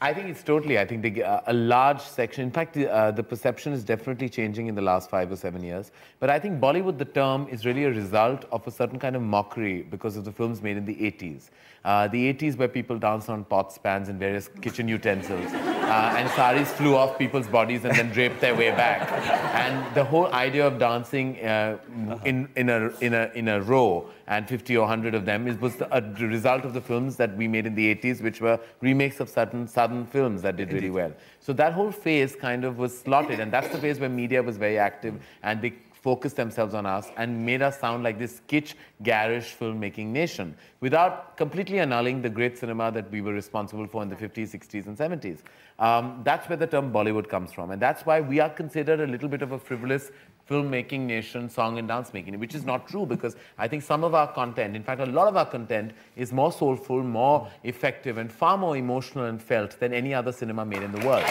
[0.01, 0.77] I think it's totally.
[0.77, 2.43] I think uh, a large section.
[2.43, 5.63] In fact, the, uh, the perception is definitely changing in the last five or seven
[5.63, 5.91] years.
[6.19, 9.21] But I think Bollywood, the term, is really a result of a certain kind of
[9.21, 11.49] mockery because of the films made in the 80s.
[11.83, 15.51] Uh, the 80s, where people danced on pots, pans, and various kitchen utensils,
[15.85, 19.11] uh, and saris flew off people's bodies and then draped their way back.
[19.55, 21.77] And the whole idea of dancing uh,
[22.25, 25.57] in, in, a, in, a, in a row and 50 or 100 of them is,
[25.59, 28.59] was the, a result of the films that we made in the 80s, which were
[28.81, 31.13] remakes of certain southern films that did really well.
[31.39, 34.57] So that whole phase kind of was slotted, and that's the phase where media was
[34.57, 35.73] very active and they
[36.05, 41.35] focused themselves on us and made us sound like this kitsch, garish filmmaking nation without
[41.35, 44.95] completely annulling the great cinema that we were responsible for in the 50s, 60s, and
[44.95, 45.39] 70s.
[45.79, 49.07] Um, that's where the term Bollywood comes from, and that's why we are considered a
[49.07, 50.11] little bit of a frivolous
[50.47, 54.13] filmmaking nation, song and dance making, which is not true because I think some of
[54.13, 58.31] our content, in fact, a lot of our content is more soulful, more effective, and
[58.31, 61.25] far more emotional and felt than any other cinema made in the world.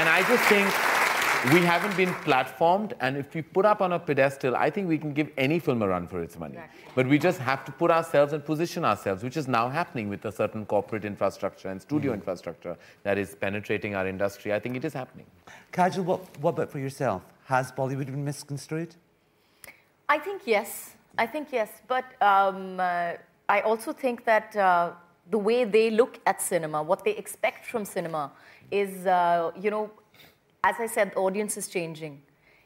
[0.00, 0.89] And I just think
[1.54, 4.98] we haven't been platformed, and if we put up on a pedestal, I think we
[4.98, 6.58] can give any film a run for its money.
[6.94, 10.24] But we just have to put ourselves and position ourselves, which is now happening with
[10.26, 12.16] a certain corporate infrastructure and studio Mhm.
[12.16, 14.52] infrastructure that is penetrating our industry.
[14.52, 15.26] I think it is happening.
[15.72, 17.22] Kajol, what, what about for yourself?
[17.46, 18.94] Has Bollywood been misconstrued?
[20.08, 20.94] I think yes.
[21.16, 21.70] I think yes.
[21.88, 23.12] But um, uh,
[23.48, 24.90] I also think that uh,
[25.30, 28.30] the way they look at cinema, what they expect from cinema,
[28.70, 29.90] is, uh, you know,
[30.64, 32.22] as I said, the audience is changing.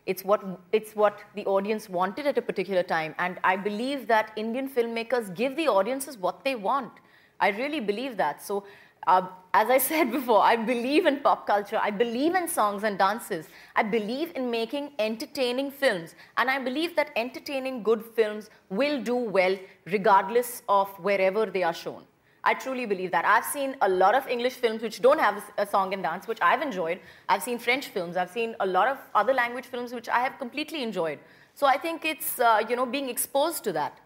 [0.06, 0.42] It's what,
[0.72, 3.14] it's what the audience wanted at a particular time.
[3.18, 6.92] And I believe that Indian filmmakers give the audiences what they want.
[7.40, 8.42] I really believe that.
[8.42, 8.64] So,
[9.06, 11.78] uh, as I said before, I believe in pop culture.
[11.82, 13.46] I believe in songs and dances.
[13.76, 16.14] I believe in making entertaining films.
[16.36, 21.74] And I believe that entertaining good films will do well regardless of wherever they are
[21.74, 22.02] shown.
[22.44, 23.24] I truly believe that.
[23.24, 26.26] I've seen a lot of English films which don't have a a song and dance,
[26.30, 26.98] which I've enjoyed.
[27.28, 28.16] I've seen French films.
[28.16, 31.18] I've seen a lot of other language films which I have completely enjoyed.
[31.54, 33.98] So I think it's, uh, you know, being exposed to that,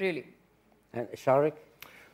[0.00, 0.24] really.
[0.94, 1.54] And Shah Rukh?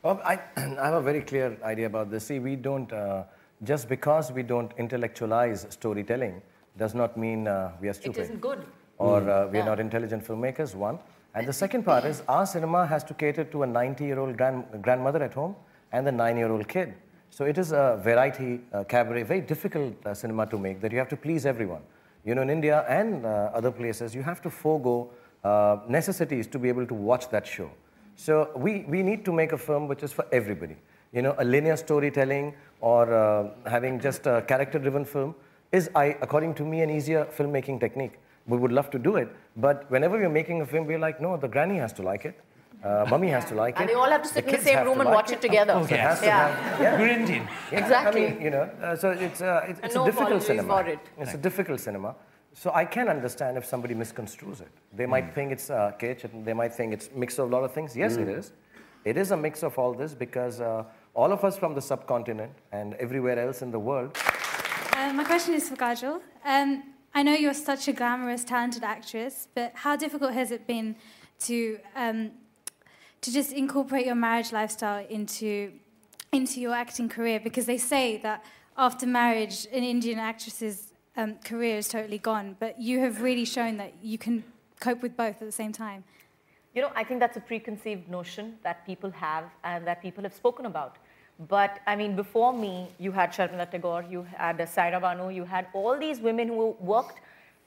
[0.03, 2.25] Well, I, I have a very clear idea about this.
[2.31, 3.23] See, we don't, uh,
[3.63, 6.41] just because we don't intellectualize storytelling
[6.77, 8.21] does not mean uh, we are stupid.
[8.23, 8.65] isn't good.
[8.97, 9.65] Or uh, we are Yeah.
[9.65, 10.99] not intelligent filmmakers, one.
[11.35, 14.35] And the second part is our cinema has to cater to a 90 year old
[14.37, 15.55] grand, grandmother at home
[15.91, 16.93] and the nine year old kid.
[17.29, 20.97] So it is a variety uh, cabaret, very difficult uh, cinema to make that you
[20.97, 21.81] have to please everyone.
[22.25, 25.09] You know, in India and uh, other places, you have to forego
[25.43, 27.69] uh, necessities to be able to watch that show.
[28.15, 30.75] So we, we need to make a film which is for everybody.
[31.13, 35.33] You know, a linear storytelling or uh, having just a character-driven film
[35.71, 38.19] is, I, according to me, an easier filmmaking technique.
[38.47, 41.37] We would love to do it, but whenever we're making a film, we're like, no,
[41.37, 42.39] the granny has to like it,
[42.83, 43.81] uh, mummy has to like it.
[43.81, 45.73] And they all have to sit in the same room and like watch it together.
[45.73, 46.47] So it has Yeah.
[46.47, 46.97] have- yeah.
[46.99, 47.47] We're Indian.
[47.71, 48.27] Yeah, Exactly.
[48.27, 50.67] I mean, you know, uh, so it's, uh, it's, it's no a difficult cinema.
[50.83, 50.99] for it.
[51.17, 52.15] It's a difficult cinema.
[52.53, 54.71] So I can understand if somebody misconstrues it.
[54.93, 57.63] They might think it's uh, kitsch, and they might think it's mix of a lot
[57.63, 57.95] of things.
[57.95, 58.37] Yes, it Mm.
[58.39, 58.51] is.
[59.05, 62.51] It is a mix of all this because uh, all of us from the subcontinent
[62.71, 64.17] and everywhere else in the world
[64.97, 66.19] Uh, my question is for Kajol.
[66.43, 70.95] Um, I know you're such a glamorous, talented actress, but how difficult has it been
[71.47, 72.31] to um,
[73.21, 75.71] to just incorporate your marriage lifestyle into
[76.31, 77.39] into your acting career?
[77.39, 78.43] Because they say that
[78.77, 83.77] after marriage, an Indian actress's um, career is totally gone, but you have really shown
[83.77, 84.43] that you can
[84.79, 86.03] cope with both at the same time.
[86.73, 90.33] You know, I think that's a preconceived notion that people have and that people have
[90.33, 90.97] spoken about.
[91.47, 95.67] But I mean, before me, you had Sharmila Tagore, you had Saira Banu, you had
[95.73, 97.19] all these women who worked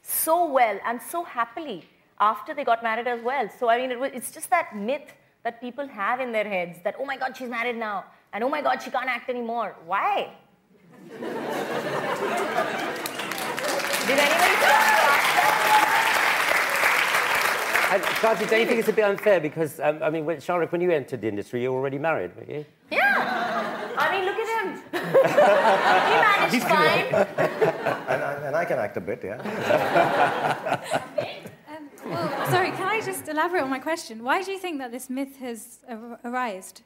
[0.02, 1.84] so well and so happily
[2.20, 3.48] after they got married as well.
[3.58, 5.14] So I mean, it was, it's just that myth
[5.44, 8.48] that people have in their heads that oh my God, she's married now, and oh
[8.48, 9.76] my God, she can't act anymore.
[9.86, 10.32] Why?
[14.06, 14.52] Did anybody
[17.92, 19.38] And Kajol, don't you think it's a bit unfair?
[19.38, 22.34] Because, um, I mean, when, Shahrukh, when you entered the industry, you were already married,
[22.34, 22.64] were you?
[22.90, 23.92] Yeah.
[23.98, 24.82] I mean, look at him.
[26.08, 27.14] he managed fine.
[28.08, 29.36] and, I, and I can act a bit, yeah.
[32.12, 34.22] Well, sorry, can I just elaborate on my question?
[34.22, 36.84] Why do you think that this myth has ar- arisen?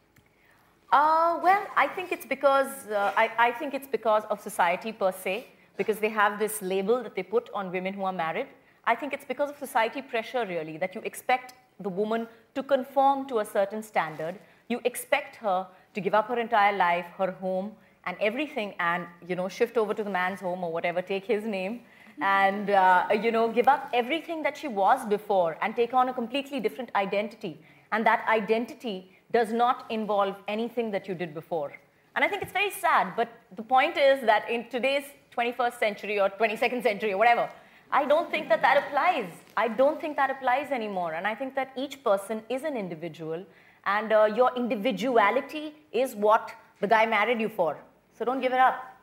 [0.92, 5.10] Uh, well, I think it's because uh, I, I think it's because of society per
[5.10, 5.46] se,
[5.76, 8.46] because they have this label that they put on women who are married.
[8.84, 13.26] I think it's because of society pressure, really, that you expect the woman to conform
[13.28, 14.36] to a certain standard
[14.68, 17.72] you expect her to give up her entire life, her home,
[18.04, 21.44] and everything, and you know, shift over to the man's home or whatever, take his
[21.44, 21.80] name,
[22.20, 26.14] and uh, you know, give up everything that she was before and take on a
[26.14, 27.60] completely different identity.
[27.92, 31.72] And that identity does not involve anything that you did before.
[32.14, 35.04] And I think it's very sad, but the point is that in today's
[35.36, 37.50] 21st century or 22nd century or whatever,
[37.92, 39.30] I don't think that that applies.
[39.56, 41.12] I don't think that applies anymore.
[41.14, 43.44] And I think that each person is an individual,
[43.84, 47.78] and uh, your individuality is what the guy married you for.
[48.18, 48.95] So don't give it up.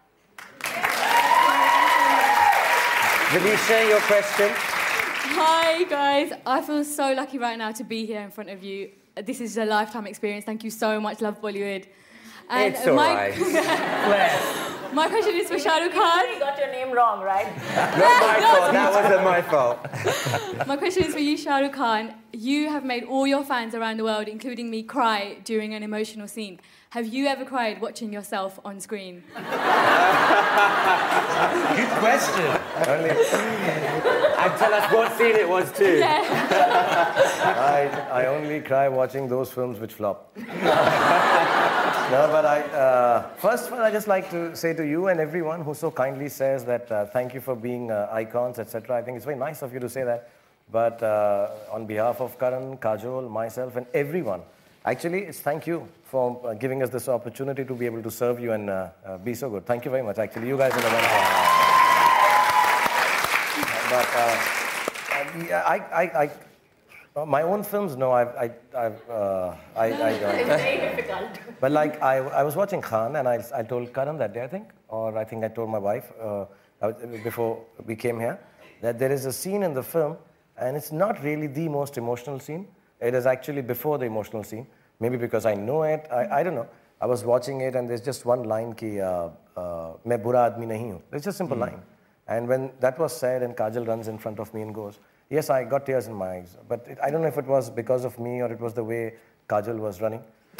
[3.34, 4.50] Felicia, your question.
[4.54, 6.32] Hi, guys.
[6.46, 8.92] I feel so lucky right now to be here in front of you.
[9.26, 10.46] This is a lifetime experience.
[10.46, 11.88] Thank you so much, Love Bollywood.
[12.48, 13.36] And it's all my, right.
[13.36, 14.94] Bless.
[14.94, 16.28] my question is for Shah Rukh Khan.
[16.32, 17.48] You got your name wrong, right?
[17.76, 18.72] Not my fault.
[18.72, 20.68] That wasn't my fault.
[20.68, 22.14] My question is for you, Shah Rukh Khan.
[22.34, 26.28] You have made all your fans around the world, including me, cry during an emotional
[26.28, 26.60] scene.
[26.92, 29.24] Have you ever cried watching yourself on screen?
[29.34, 29.44] Good
[31.98, 32.62] question.
[32.76, 36.02] And tell us what scene it was too.
[36.06, 40.32] I, I only cry watching those films which flop.
[40.38, 40.46] no,
[42.32, 45.62] but I, uh, first of all, I just like to say to you and everyone
[45.62, 48.98] who so kindly says that uh, thank you for being uh, icons, etc.
[48.98, 50.30] I think it's very nice of you to say that.
[50.72, 54.42] But uh, on behalf of Karan, Kajol, myself, and everyone,
[54.86, 58.40] actually, it's thank you for uh, giving us this opportunity to be able to serve
[58.40, 58.90] you and uh,
[59.24, 59.66] be so good.
[59.66, 60.18] Thank you very much.
[60.18, 61.63] Actually, you guys are the ones.
[64.13, 66.31] But uh, yeah, I, I, I,
[67.17, 70.35] uh, my own films, no, I've, I, I've, uh, I, I don't.
[70.35, 71.29] It's very difficult.
[71.61, 74.47] But like, I, I was watching Khan and I, I told Karan that day, I
[74.49, 76.45] think, or I think I told my wife uh,
[76.83, 78.39] I was- before we came here,
[78.83, 80.17] that there is a scene in the film,
[80.59, 82.69] and it's not really the most emotional scene.
[83.01, 84.67] It is actually before the emotional scene.
[85.01, 86.67] Maybe because I know it, I, I don't know.
[87.01, 90.67] I was watching it, and there's just one line ki, uh, uh, मैं बुरा आदमी
[90.67, 91.01] नहीं हूँ.
[91.13, 91.81] It's just a simple line.
[92.28, 95.00] And when that was said, and Kajol runs in front of me and goes,
[95.30, 96.58] Yes, I got tears in my eyes.
[96.68, 98.84] But it, I don't know if it was because of me or it was the
[98.84, 99.16] way
[99.50, 100.24] Kajol was running.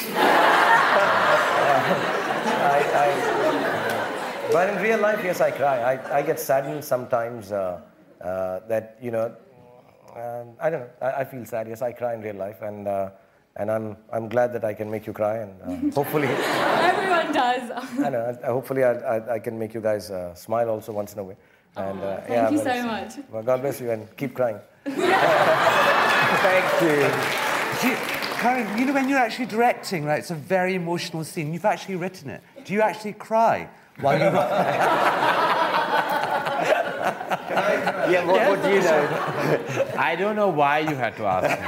[2.64, 5.94] I, I, but in real life, yes, I cry.
[5.94, 7.80] I, I get saddened sometimes uh,
[8.20, 9.34] uh, that, you know,
[10.16, 10.90] um, I don't know.
[11.00, 11.68] I, I feel sad.
[11.68, 12.62] Yes, I cry in real life.
[12.62, 13.10] And, uh,
[13.56, 15.38] and I'm, I'm glad that I can make you cry.
[15.38, 17.70] And uh, hopefully, Everyone does.
[18.00, 21.12] I know, uh, hopefully I, I, I can make you guys uh, smile also once
[21.12, 21.36] in a way.
[21.76, 23.12] And, uh, thank yeah, you but so much.
[23.30, 24.58] Well, God bless you and keep crying.
[24.84, 27.88] Thank you.
[27.88, 27.96] You,
[28.38, 30.18] Karan, you know when you're actually directing, right?
[30.18, 31.52] It's a very emotional scene.
[31.52, 32.42] You've actually written it.
[32.64, 33.68] Do you actually cry
[34.00, 35.50] while you write?
[38.10, 39.94] Yeah, what, what do you know?
[39.98, 41.66] I don't know why you had to ask me.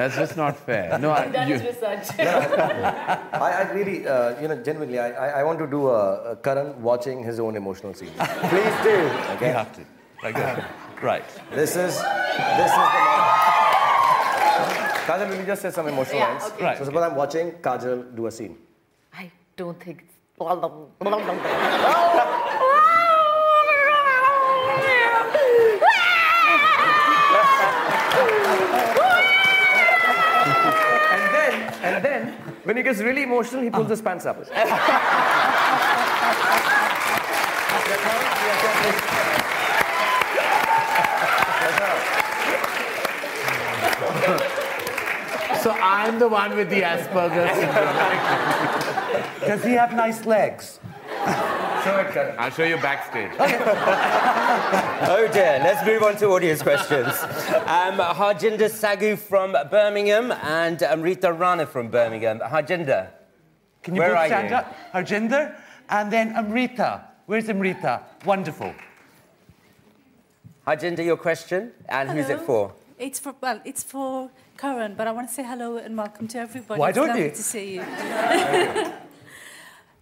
[0.00, 0.98] That's just not fair.
[0.98, 2.06] No, I- He's done you- his research.
[2.18, 6.36] I, I really, uh, you know, genuinely, I, I, I want to do a, a
[6.36, 8.12] Karan watching his own emotional scene.
[8.52, 8.96] Please do.
[9.36, 9.48] Okay.
[9.48, 9.82] You have to.
[10.22, 10.64] Right, go.
[11.02, 11.24] right.
[11.52, 13.36] This is, this is the moment.
[15.06, 16.44] Kajol, will you just say some emotional Yeah, lines?
[16.52, 16.64] okay.
[16.64, 16.78] Right.
[16.78, 18.56] So suppose I'm watching Kajol do a scene.
[19.12, 20.14] I don't think it's.
[20.40, 20.62] And
[31.90, 32.32] and then,
[32.64, 34.36] when he gets really emotional, he pulls his pants up.
[45.62, 47.96] so I'm the one with the Asperger's syndrome.
[49.48, 50.80] Does he have nice legs?
[51.84, 52.34] Show.
[52.38, 53.32] I'll show you backstage.
[55.02, 57.06] Oh dear, let's move on to audience questions.
[57.66, 62.38] Um, Harjinder Sagu from Birmingham and Amrita Rana from Birmingham.
[62.40, 63.08] Harjinder,
[63.82, 64.56] Can you Where both are stand you?
[64.56, 64.74] up?
[64.94, 65.54] Harjinder
[65.88, 67.02] and then Amrita.
[67.26, 68.02] Where's Amrita?
[68.26, 68.74] Wonderful.
[70.66, 72.72] Harjinder, your question, and who's it for?
[72.98, 76.38] It's for well, it's for Karan, but I want to say hello and welcome to
[76.38, 76.78] everybody.
[76.78, 77.30] Why it's don't lovely you?
[77.30, 77.82] To see you.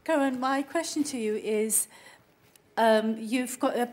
[0.08, 1.86] Karan, my question to you is:
[2.78, 3.90] um, You've got a,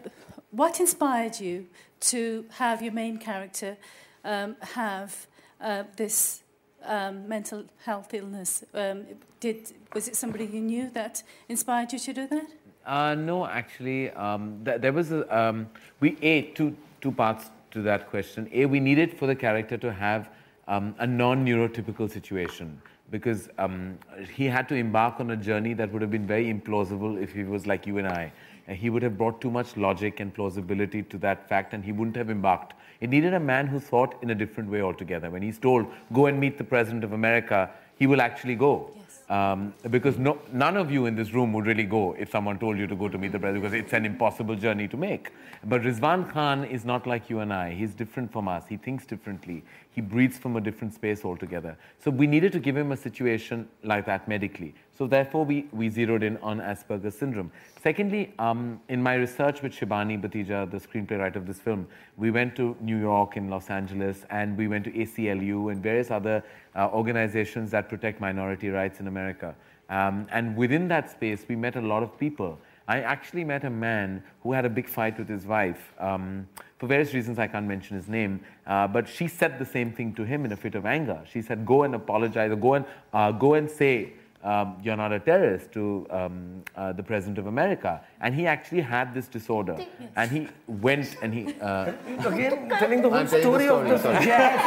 [0.51, 1.67] what inspired you
[2.11, 3.75] to have your main character
[4.23, 5.27] um, have
[5.59, 6.41] uh, this
[6.85, 8.63] um, mental health illness?
[8.73, 9.03] Um,
[9.41, 12.47] did was it somebody you knew that inspired you to do that?
[12.85, 15.67] Uh, no, actually, um, th- there was a, um,
[15.99, 18.49] we ate two two parts to that question.
[18.53, 20.29] A, we needed for the character to have
[20.67, 22.81] a non-neurotypical situation
[23.11, 23.97] because um,
[24.33, 27.43] he had to embark on a journey that would have been very implausible if he
[27.43, 28.31] was like you and I.
[28.67, 31.91] And he would have brought too much logic and plausibility to that fact, and he
[31.91, 32.73] wouldn't have embarked.
[32.99, 35.29] It needed a man who thought in a different way altogether.
[35.29, 38.91] When he's told, "Go and meet the president of America," he will actually go.
[39.27, 42.77] Um, because no, none of you in this room would really go if someone told
[42.77, 45.31] you to go to meet the president because it's an impossible journey to make.
[45.63, 47.73] But Rizwan Khan is not like you and I.
[47.73, 48.65] He's different from us.
[48.69, 49.63] He thinks differently.
[49.89, 51.75] He breathes from a different space altogether.
[52.03, 54.75] So we needed to give him a situation like that medically.
[54.97, 57.51] So therefore, we, we zeroed in on Asperger's syndrome.
[57.83, 61.85] Secondly, um, in my research with Shibani Bathija, the screenplay writer of this film,
[62.15, 66.11] we went to New York and Los Angeles, and we went to ACLU and various
[66.11, 66.41] other
[66.75, 69.53] uh, organizations that protect minority rights in America.
[69.89, 72.57] Um, and within that space, we met a lot of people.
[72.87, 75.93] I actually met a man who had a big fight with his wife.
[75.99, 79.91] Um, for various reasons, I can't mention his name, uh, but she said the same
[79.91, 81.21] thing to him in a fit of anger.
[81.31, 84.13] She said, "Go and apologize, or go and uh, go and say."
[84.45, 88.81] Um, you're not a terrorist to um, uh, the president of America, and he actually
[88.81, 89.75] had this disorder,
[90.15, 91.55] and he went and he.
[91.59, 91.91] Uh,
[92.27, 94.23] Again, telling the whole I'm telling story, of the sorry.
[94.23, 94.61] Yes.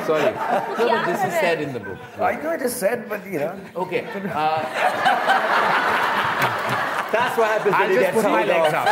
[0.06, 0.32] sorry, no,
[0.88, 1.98] but this is said in the book.
[2.18, 3.60] I know it is said, but you know.
[3.76, 4.06] Okay.
[4.06, 4.64] Uh,
[7.12, 8.86] That's what happens when I'll you just get put my legs off.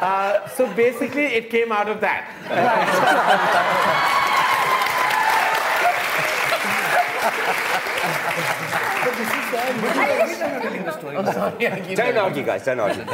[0.00, 2.24] Uh, so basically, it came out of that.
[11.32, 12.64] Sorry, I keep Don't argue, guys.
[12.64, 13.04] Don't argue.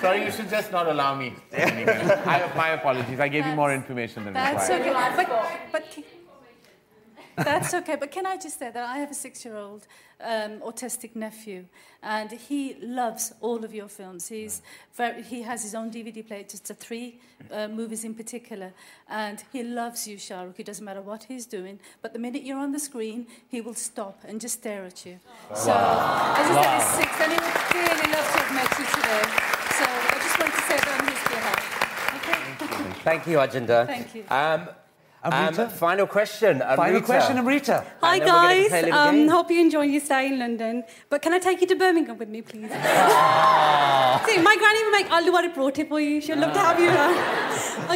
[0.00, 1.32] Sorry, you should just not allow me.
[1.52, 3.18] I, my apologies.
[3.20, 5.12] I gave you more information than That's required.
[5.18, 5.26] okay.
[5.72, 6.15] But, but ca-
[7.36, 7.96] that's okay.
[7.96, 9.86] But can I just say that I have a six-year-old
[10.20, 11.66] um, autistic nephew,
[12.02, 14.28] and he loves all of your films.
[14.28, 14.62] He's
[14.94, 17.18] very, he has his own DVD player, just the three
[17.50, 18.72] uh, movies in particular,
[19.08, 20.58] and he loves you, Shahrukh.
[20.58, 23.74] It doesn't matter what he's doing, but the minute you're on the screen, he will
[23.74, 25.18] stop and just stare at you.
[25.54, 28.86] So, as I said, he's six, and he would really love to have met you
[28.96, 29.56] today.
[29.76, 31.60] So I just want to say that on his behalf.
[32.16, 33.00] Okay.
[33.04, 33.86] Thank you, Ajinda.
[33.86, 34.24] Thank you.
[34.30, 34.68] Um,
[35.32, 35.62] Amrita?
[35.64, 36.60] um, final question.
[36.76, 37.84] Final question, Amrita.
[38.02, 40.26] Hi And then we're gonna guys, play a little um, hope you enjoy your stay
[40.28, 40.84] in London.
[41.10, 42.70] But can I take you to Birmingham with me, please?
[44.18, 44.22] Ah.
[44.26, 46.20] See, my granny will make Aloo Wari Prote for you.
[46.20, 47.16] She'll love to have you around.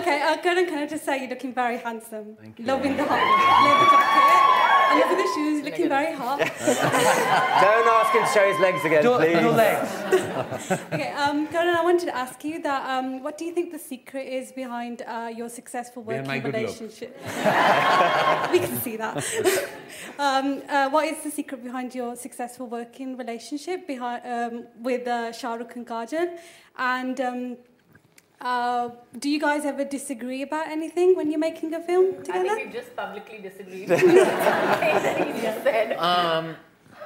[0.01, 2.37] okay, uh, Karan, can I just say you're looking very handsome.
[2.41, 2.66] Thank you.
[2.66, 3.20] Loving the hot
[3.64, 4.47] leather jacket.
[4.91, 6.39] And look at the shoes, looking very hot.
[7.64, 9.35] Don't ask him to show his legs again, No- please.
[9.35, 10.70] no legs.
[10.93, 13.78] okay, um, Karan, I wanted to ask you that um, what do you think the
[13.78, 16.62] secret is behind uh, your successful working my good look.
[16.62, 17.20] relationship?
[18.53, 19.16] we can see that.
[20.18, 25.33] um, uh, what is the secret behind your successful working relationship behind, um, with uh,
[25.33, 26.39] Shah Rukh and Kajol?
[26.79, 27.57] And um,
[28.41, 32.33] uh, do you guys ever disagree about anything when you're making a film together?
[32.33, 32.57] I together?
[32.57, 33.89] think we just publicly disagreed.
[33.89, 34.01] that
[35.64, 35.97] said.
[35.99, 36.57] um,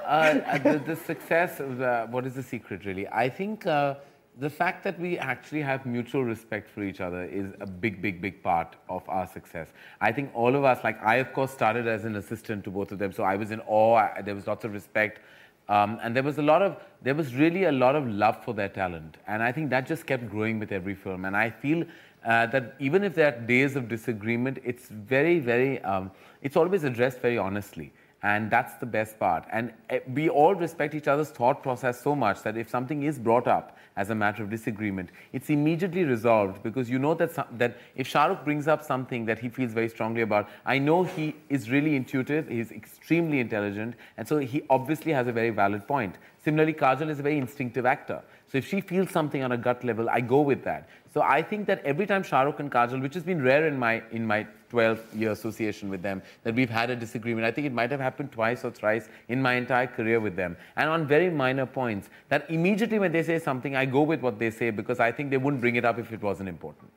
[0.06, 3.08] uh, the, the success of the, what is the secret really?
[3.08, 3.96] I think uh,
[4.38, 8.20] the fact that we actually have mutual respect for each other is a big, big,
[8.20, 9.68] big part of our success.
[10.00, 12.90] I think all of us, like I of course started as an assistant to both
[12.90, 15.20] of them, so I was in awe, there was lots of respect.
[15.68, 18.52] Um, and there was a lot of, there was really a lot of love for
[18.52, 19.16] their talent.
[19.26, 21.24] And I think that just kept growing with every film.
[21.24, 21.84] And I feel
[22.26, 26.10] uh, that even if there are days of disagreement, it's very, very, um,
[26.42, 27.92] it's always addressed very honestly.
[28.24, 29.44] And that's the best part.
[29.52, 33.18] And uh, we all respect each other's thought process so much that if something is
[33.18, 37.44] brought up as a matter of disagreement, it's immediately resolved because you know that, some,
[37.58, 41.04] that if Shah Rukh brings up something that he feels very strongly about, I know
[41.04, 45.86] he is really intuitive, he's extremely intelligent, and so he obviously has a very valid
[45.86, 46.16] point.
[46.42, 48.22] Similarly, Kajol is a very instinctive actor.
[48.50, 50.88] So if she feels something on a gut level, I go with that.
[51.14, 53.78] So I think that every time Shah Rukh and Kajol, which has been rare in
[53.78, 57.46] my in my 12 year association with them, that we've had a disagreement.
[57.46, 60.56] I think it might have happened twice or thrice in my entire career with them,
[60.74, 62.10] and on very minor points.
[62.30, 65.30] That immediately when they say something, I go with what they say because I think
[65.30, 66.90] they wouldn't bring it up if it wasn't important.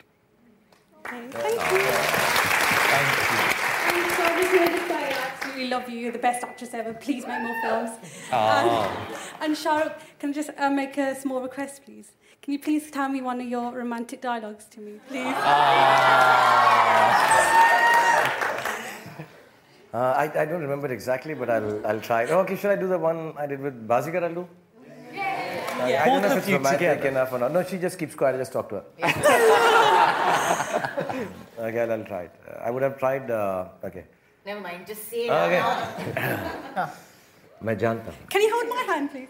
[1.05, 1.85] Okay, thank you.
[3.93, 5.99] And so I just wanted to say I absolutely love you.
[5.99, 6.95] You're the best actress ever.
[6.95, 7.91] Please make more films.
[8.31, 8.39] Aw.
[8.63, 12.13] And, and Shah Rukh, can I just uh, make a small request, please?
[12.46, 15.34] Can you please tell me one of your romantic dialogues to me, please?
[19.94, 22.24] Uh, I, I don't remember it exactly, but I'll, I'll try.
[22.26, 24.48] Oh, okay, should I do the one I did with Bazigar I'll do?
[24.48, 27.08] Uh, I don't know Both if of it's you romantic together.
[27.08, 27.52] enough or not.
[27.52, 28.36] No, she just keeps quiet.
[28.36, 28.84] I just talk to her.
[31.58, 32.34] okay, I'll, I'll try it.
[32.48, 33.30] Uh, I would have tried.
[33.30, 34.04] Uh, okay.
[34.46, 35.30] Never mind, just say it.
[35.30, 35.58] Okay.
[35.58, 36.90] out.
[37.64, 39.28] मैं जानता हूँ Can you hold my hand, please?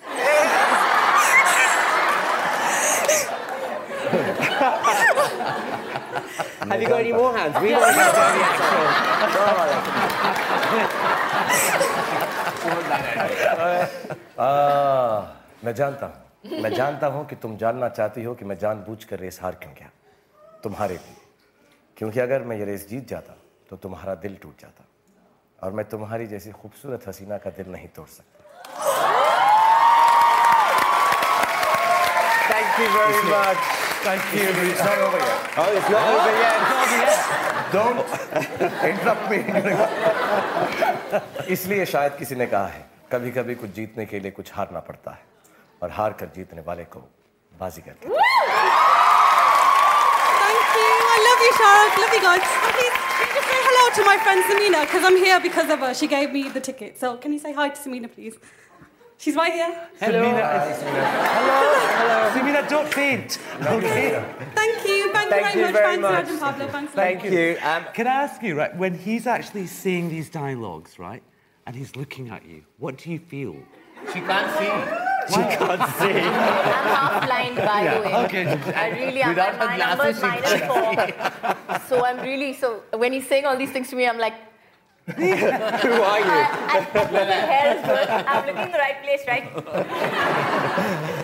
[6.69, 7.55] Have you got any more hands?
[7.61, 8.41] We don't have any
[14.39, 14.47] आ,
[15.65, 19.39] मैं जानता हूँ। मैं जानता हूँ कि तुम जानना चाहती हो कि मैं जानबूझकर रेस
[19.41, 19.89] हार क्यों गया?
[20.63, 21.15] तुम्हारे लिए।
[21.97, 23.33] क्योंकि अगर मैं ये रेस जीत जाता
[23.69, 24.85] तो तुम्हारा दिल टूट जाता।
[25.63, 29.16] और मैं तुम्हारी जैसी खूबसूरत हसीना का दिल नहीं तोड़ सकता।
[32.77, 33.57] Thank you very it's much.
[33.57, 34.05] It.
[34.05, 34.53] Thank you.
[34.69, 35.49] It's not over yet.
[35.57, 36.61] Oh, it's not oh, over yet.
[36.61, 37.17] It's not over yet.
[37.73, 38.05] Don't
[38.85, 39.39] interrupt me.
[41.53, 45.11] इसलिए शायद किसी ने कहा है कभी कभी कुछ जीतने के लिए कुछ हारना पड़ता
[45.11, 45.21] है
[45.81, 46.99] और हार कर जीतने वाले को
[47.59, 48.09] बाजीगर Thank
[50.77, 50.91] you.
[51.15, 51.95] I love you, Shah Rukh.
[52.03, 52.45] Love you guys.
[52.77, 52.95] Please,
[53.33, 55.93] please say hello to my friend Samina because I'm here because of her.
[55.95, 56.91] She gave me the ticket.
[56.99, 58.35] So can you say hi to Samina, please?
[59.19, 59.89] She's right here.
[59.99, 60.23] Hello.
[60.23, 60.37] Hello.
[61.17, 62.31] Hello.
[62.35, 63.39] Samina, don't faint.
[63.61, 64.23] Okay.
[64.53, 65.11] Thank you.
[65.11, 66.11] Thank, Thank you you very very much.
[66.11, 66.25] much.
[66.27, 66.71] Thanks, Raj and Pablo.
[66.71, 66.93] Thanks.
[66.93, 67.03] a lot.
[67.03, 67.57] Thank you.
[67.63, 71.23] Um, Can I ask you, right, when he's actually saying these dialogues, right,
[71.65, 73.55] and he's looking at you, what do you feel?
[74.13, 75.33] She can't see.
[75.33, 76.19] She can't see.
[76.19, 78.15] I'm half blind, by the way.
[78.25, 78.73] Okay.
[78.75, 79.29] I really am.
[79.29, 81.23] Without My, my her number is glasses, she minus
[81.65, 81.79] four.
[81.89, 84.35] So I'm really, so when he's saying all these things to me, I'm like,
[85.15, 85.31] Who are you?
[85.39, 87.56] I, I, I
[87.95, 88.27] think my hair is good.
[88.27, 89.51] I'm looking in the right place, right?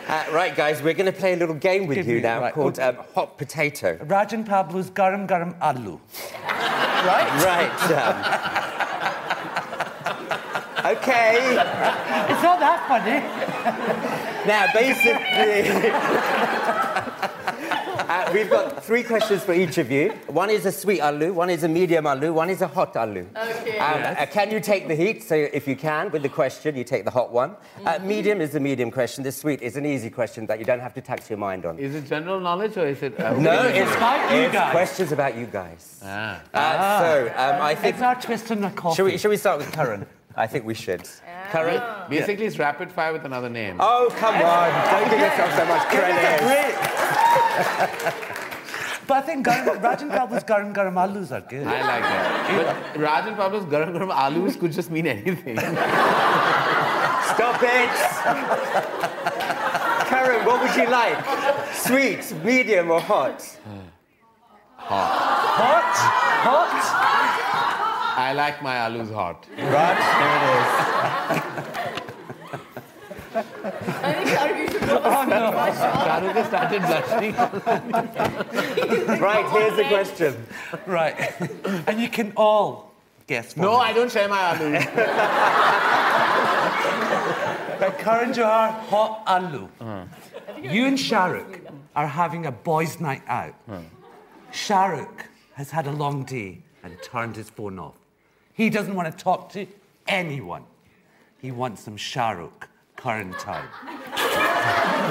[0.13, 2.39] Uh, right, guys, we're going to play a little game with Give you me- now
[2.41, 3.97] right, called um, Hot Potato.
[4.03, 5.99] Raj and Pablo's Garam Garam Aloo.
[6.43, 7.29] Right?
[7.43, 7.91] Right.
[7.91, 8.15] Um,
[10.97, 11.35] okay.
[11.37, 13.21] It's not that funny.
[14.45, 15.63] Now, basically,
[18.13, 20.09] uh, we've got three questions for each of you.
[20.27, 23.25] One is a sweet aloo, one is a medium aloo, one is a hot aloo.
[23.35, 23.77] Okay.
[23.79, 24.17] Um, Yes.
[24.19, 25.23] uh, can you take the heat?
[25.23, 27.55] So if you can, with the question, you take the hot one.
[27.85, 29.23] Uh, medium is the medium question.
[29.23, 31.79] The sweet is an easy question that you don't have to tax your mind on.
[31.79, 33.19] Is it general knowledge or is it?
[33.19, 34.71] Uh, No, it's, about you it's guys.
[34.71, 36.01] questions about you guys.
[36.03, 36.41] Ah.
[36.53, 37.95] Uh, so um, I think.
[37.95, 38.95] It's our twist on the coffee.
[38.95, 40.05] Shall we, shall we start with Karan?
[40.35, 41.07] I think we should.
[41.51, 42.09] Karan?
[42.09, 43.77] Basically, it's rapid fire with another name.
[43.79, 44.69] Oh, come on.
[44.91, 46.43] Don't give yourself so much credit.
[49.05, 51.67] But I think garam, Raj and Pablo's Garam Garam Aloos are good.
[51.67, 52.93] I like that.
[52.93, 55.57] But Raj and Pablo's garam garam alus could just mean anything.
[57.33, 57.91] Stop it!
[60.07, 61.17] Karan, what would you like?
[61.73, 63.41] Sweet, medium, or hot?
[64.77, 65.11] Hot.
[65.59, 65.95] Hot?
[66.47, 67.52] Hot?
[68.15, 69.45] I like my alus hot.
[69.57, 69.97] Right,
[73.35, 75.51] I think Shahrukh, you should go for Oh, no.
[75.51, 77.33] Shahrukh has started blushing.
[77.33, 79.09] there it is.
[79.09, 80.45] Oh, right, here's the question.
[80.85, 81.33] Right.
[81.87, 82.91] and you can all
[83.27, 83.57] guess.
[83.57, 84.85] No, I don't share my alus.
[87.79, 89.67] But Karan Johar, hot aloo.
[89.81, 90.05] Uh-huh.
[90.61, 91.59] You and Shahrukh
[91.95, 93.55] are having a boys' night out.
[93.67, 93.79] Uh-huh.
[94.51, 97.95] Shahrukh has had a long day and turned his phone off.
[98.53, 99.65] He doesn't want to talk to
[100.07, 100.63] anyone.
[101.41, 103.67] He wants some Shahrukh Karan time.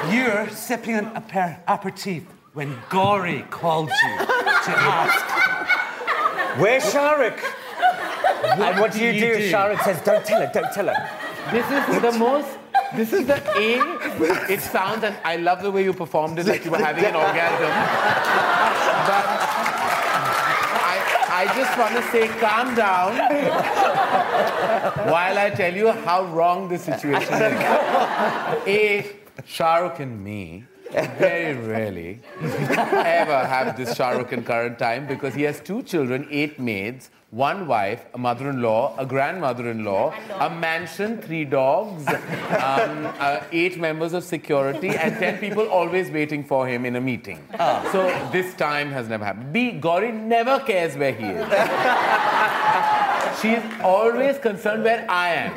[0.13, 2.25] You're sipping an aper- aperitif
[2.55, 6.59] when Gauri called you to ask.
[6.61, 7.41] Where's Shahrukh?
[8.45, 9.27] and what do you do do?
[9.27, 9.51] you do?
[9.53, 11.11] Shahrukh says, don't tell her, don't tell her.
[11.51, 12.59] This is the most.
[12.95, 14.53] This is the A.
[14.53, 17.17] It sounds, and I love the way you performed it like you were having an
[17.17, 17.71] orgasm.
[19.09, 19.72] But
[21.43, 23.17] I, just want to say, calm down
[25.11, 27.53] while I tell you how wrong the situation is.
[28.67, 29.17] A.
[29.43, 35.61] Shahrukh and me very rarely ever have this Shahrukh in Karan time because he has
[35.61, 42.15] two children, eight maids, one wife, a mother-in-law, a grandmother-in-law, a mansion, three dogs, um,
[43.19, 47.43] uh, eight members of security, and ten people always waiting for him in a meeting.
[47.91, 49.53] So this time has never happened.
[49.53, 49.73] B.
[49.73, 53.09] Gauri never cares where he is.
[53.41, 55.53] She's always concerned where I am.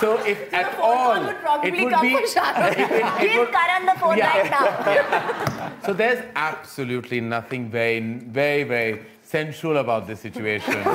[0.00, 2.14] So if at all, would probably it would come be.
[2.14, 2.72] from Shahrukh.
[2.72, 4.38] it- it would- Karan the phone Yeah.
[4.38, 5.72] right now.
[5.86, 10.74] so there's absolutely nothing very, very, very sensual about this situation.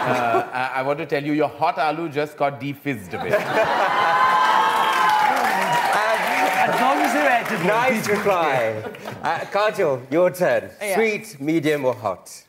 [0.00, 3.34] Uh, I, I want to tell you, your hot aloo just got defizzed a bit.
[6.62, 7.66] As long as they're edible.
[7.66, 8.82] Nice reply.
[9.22, 10.70] Uh, Kajol, your turn.
[10.80, 10.94] Yeah.
[10.96, 12.44] Sweet, medium, or hot?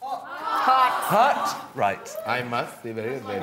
[0.64, 0.94] Hot.
[1.16, 1.72] Hot?
[1.76, 2.16] Right.
[2.26, 3.40] I must say very, very.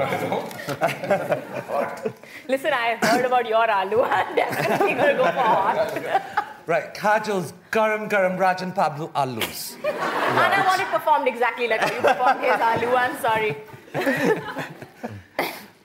[1.67, 2.13] hot.
[2.47, 4.05] Listen, I have heard about your aloo.
[4.11, 6.55] I'm definitely going to go for hot.
[6.67, 9.77] Right, Kajol's Garam Garam Raj and Pablo Aloos.
[9.85, 12.95] And I want it performed exactly like how you performed his aloo.
[12.95, 13.57] I'm sorry.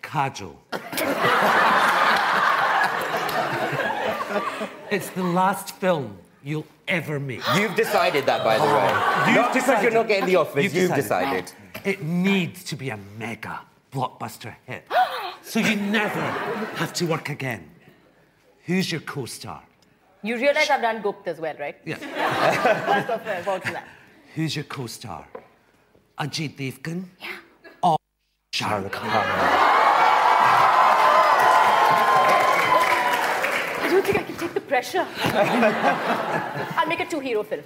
[0.04, 0.56] Kajol.
[4.92, 7.42] it's the last film you'll ever make.
[7.56, 8.90] You've decided that, by the way.
[9.28, 11.52] You've not because you're not getting the offers, you've, decided.
[11.86, 14.86] It needs to be a mega blockbuster hit.
[15.42, 16.22] so you never
[16.76, 17.70] have to work again.
[18.66, 19.64] Who's your co star?
[20.24, 21.76] You realize I've done Gupt as well, right?
[21.84, 21.96] Yeah.
[22.86, 23.88] First of all, about that.
[24.36, 25.28] who's your co-star?
[26.18, 27.04] Ajit Devgan?
[27.20, 27.36] Yeah.
[27.84, 27.98] Or
[28.56, 29.73] Shahrukh Khan?
[34.44, 35.06] Take the pressure.
[36.78, 37.64] I'll make a two-hero film.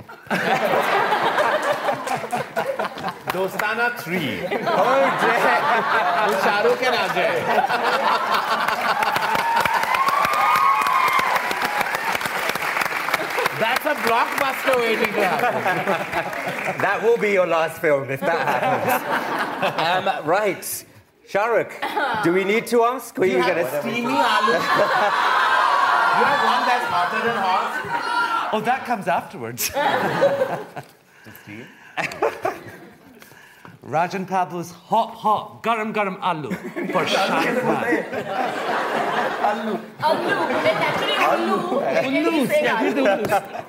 [3.34, 4.18] Dostana 3.
[4.70, 5.50] Oh, dear.
[6.28, 7.36] With Shah Rukh and Ajay.
[13.60, 16.82] That's a blockbuster waiting to happen.
[16.82, 20.08] that will be your last film if that happens.
[20.20, 20.86] um, right.
[21.28, 23.18] Shahrukh, do we need to ask?
[23.18, 25.47] Or are You you going to steamy aloo.
[26.18, 28.49] You have one that's hotter than hot.
[28.53, 29.72] Oh, that comes afterwards.
[33.84, 36.51] Raj and Pablo's hot, hot, garam, garam aloo
[36.91, 37.84] for Shah Rukh Khan.
[39.47, 39.80] Aloo.
[40.68, 41.59] It's actually Ullu.
[42.28, 43.63] Ullus, yeah, we're the Aloo.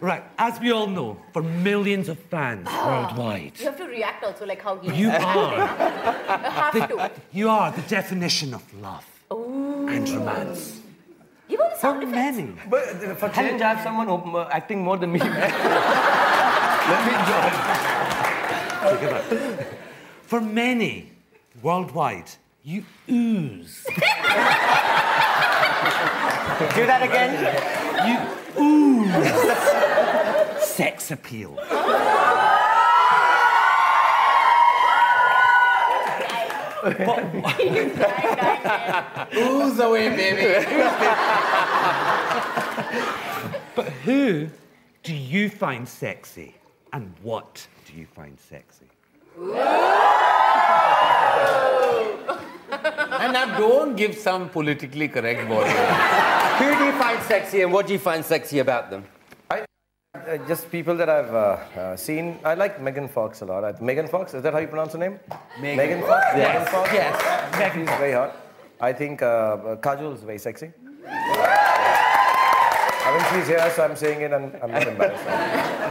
[0.00, 3.06] Right, as we all know, for millions of fans ah.
[3.06, 5.22] worldwide, You have to react also like how he You is.
[5.22, 5.54] are.
[5.54, 7.10] You have the- to.
[7.32, 9.86] you are the definition of love Ooh.
[9.88, 10.81] and romance.
[11.52, 12.54] Give all the For many.
[12.70, 15.18] But uh, for change, I have someone who, uh, acting more than me.
[16.92, 17.52] Let me join.
[18.88, 19.66] Think about it.
[20.22, 21.12] For many
[21.62, 22.30] worldwide,
[22.64, 23.84] you ooze.
[23.84, 23.92] Do
[26.86, 27.32] that again.
[28.08, 28.16] You
[28.64, 29.32] ooze
[30.64, 31.58] sex appeal.
[39.34, 40.66] Ooze away, baby.
[43.74, 44.48] But who
[45.02, 46.54] do you find sexy
[46.92, 48.86] and what do you find sexy?
[53.20, 55.70] And now don't give some politically correct body.
[56.64, 59.04] Who do you find sexy and what do you find sexy about them?
[60.14, 62.38] Uh, just people that I've uh, uh, seen.
[62.44, 63.64] I like Megan Fox a lot.
[63.64, 65.18] I, Megan Fox, is that how you pronounce her name?
[65.58, 66.26] Megan, Megan Fox?
[66.36, 66.54] Yes.
[66.54, 66.90] Megan Fox?
[66.92, 67.58] Yes.
[67.58, 67.98] Megan She's Fox.
[67.98, 68.36] very hot.
[68.78, 70.70] I think uh, uh, Kajol is very sexy.
[73.04, 75.26] I mean, she's here, so I'm saying it, and I'm not embarrassed.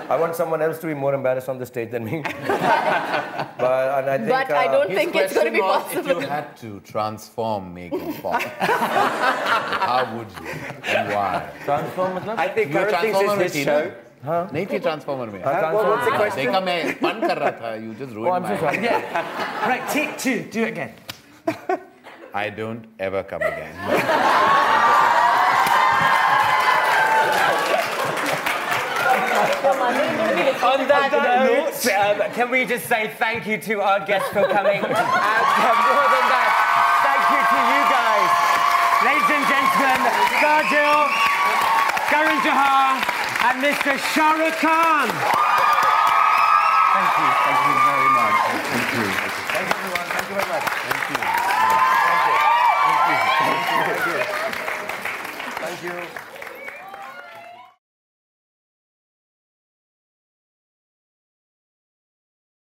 [0.10, 2.22] I want someone else to be more embarrassed on the stage than me.
[2.24, 6.12] but, I, think, but I don't think it's going to be possible.
[6.12, 10.48] If you had to transform Megan Fox, how would you
[10.86, 11.50] and why?
[11.66, 12.30] Transform?
[12.30, 13.92] I think Karan thinks it's his show.
[14.26, 14.50] हाँ?
[14.54, 18.56] नहीं थी transformer में। हाँ, देखा मैं fun कर रहा था you just ruined my
[19.68, 21.78] right take to do again
[22.42, 24.80] I don't ever come again
[29.52, 34.30] On that, On that note, uh, can we just say thank you to our guests
[34.30, 34.78] for coming?
[34.86, 36.52] and uh, more than that,
[37.04, 38.32] thank you to you guys.
[39.04, 40.00] Ladies and gentlemen,
[40.40, 41.02] Kajol,
[42.08, 43.02] Karan Johar,
[43.44, 43.98] and Mr.
[44.14, 45.10] Shah Rukh Khan.
[46.94, 47.30] Thank you.
[47.42, 48.38] Thank you very much.
[48.70, 49.06] Thank you.
[49.18, 50.08] Thank you, everyone.
[50.14, 50.66] Thank you very much.
[50.86, 51.18] Thank you.
[52.06, 52.38] Thank you.
[52.86, 53.82] Thank you.
[53.82, 54.20] Thank you.
[55.60, 56.21] Thank you.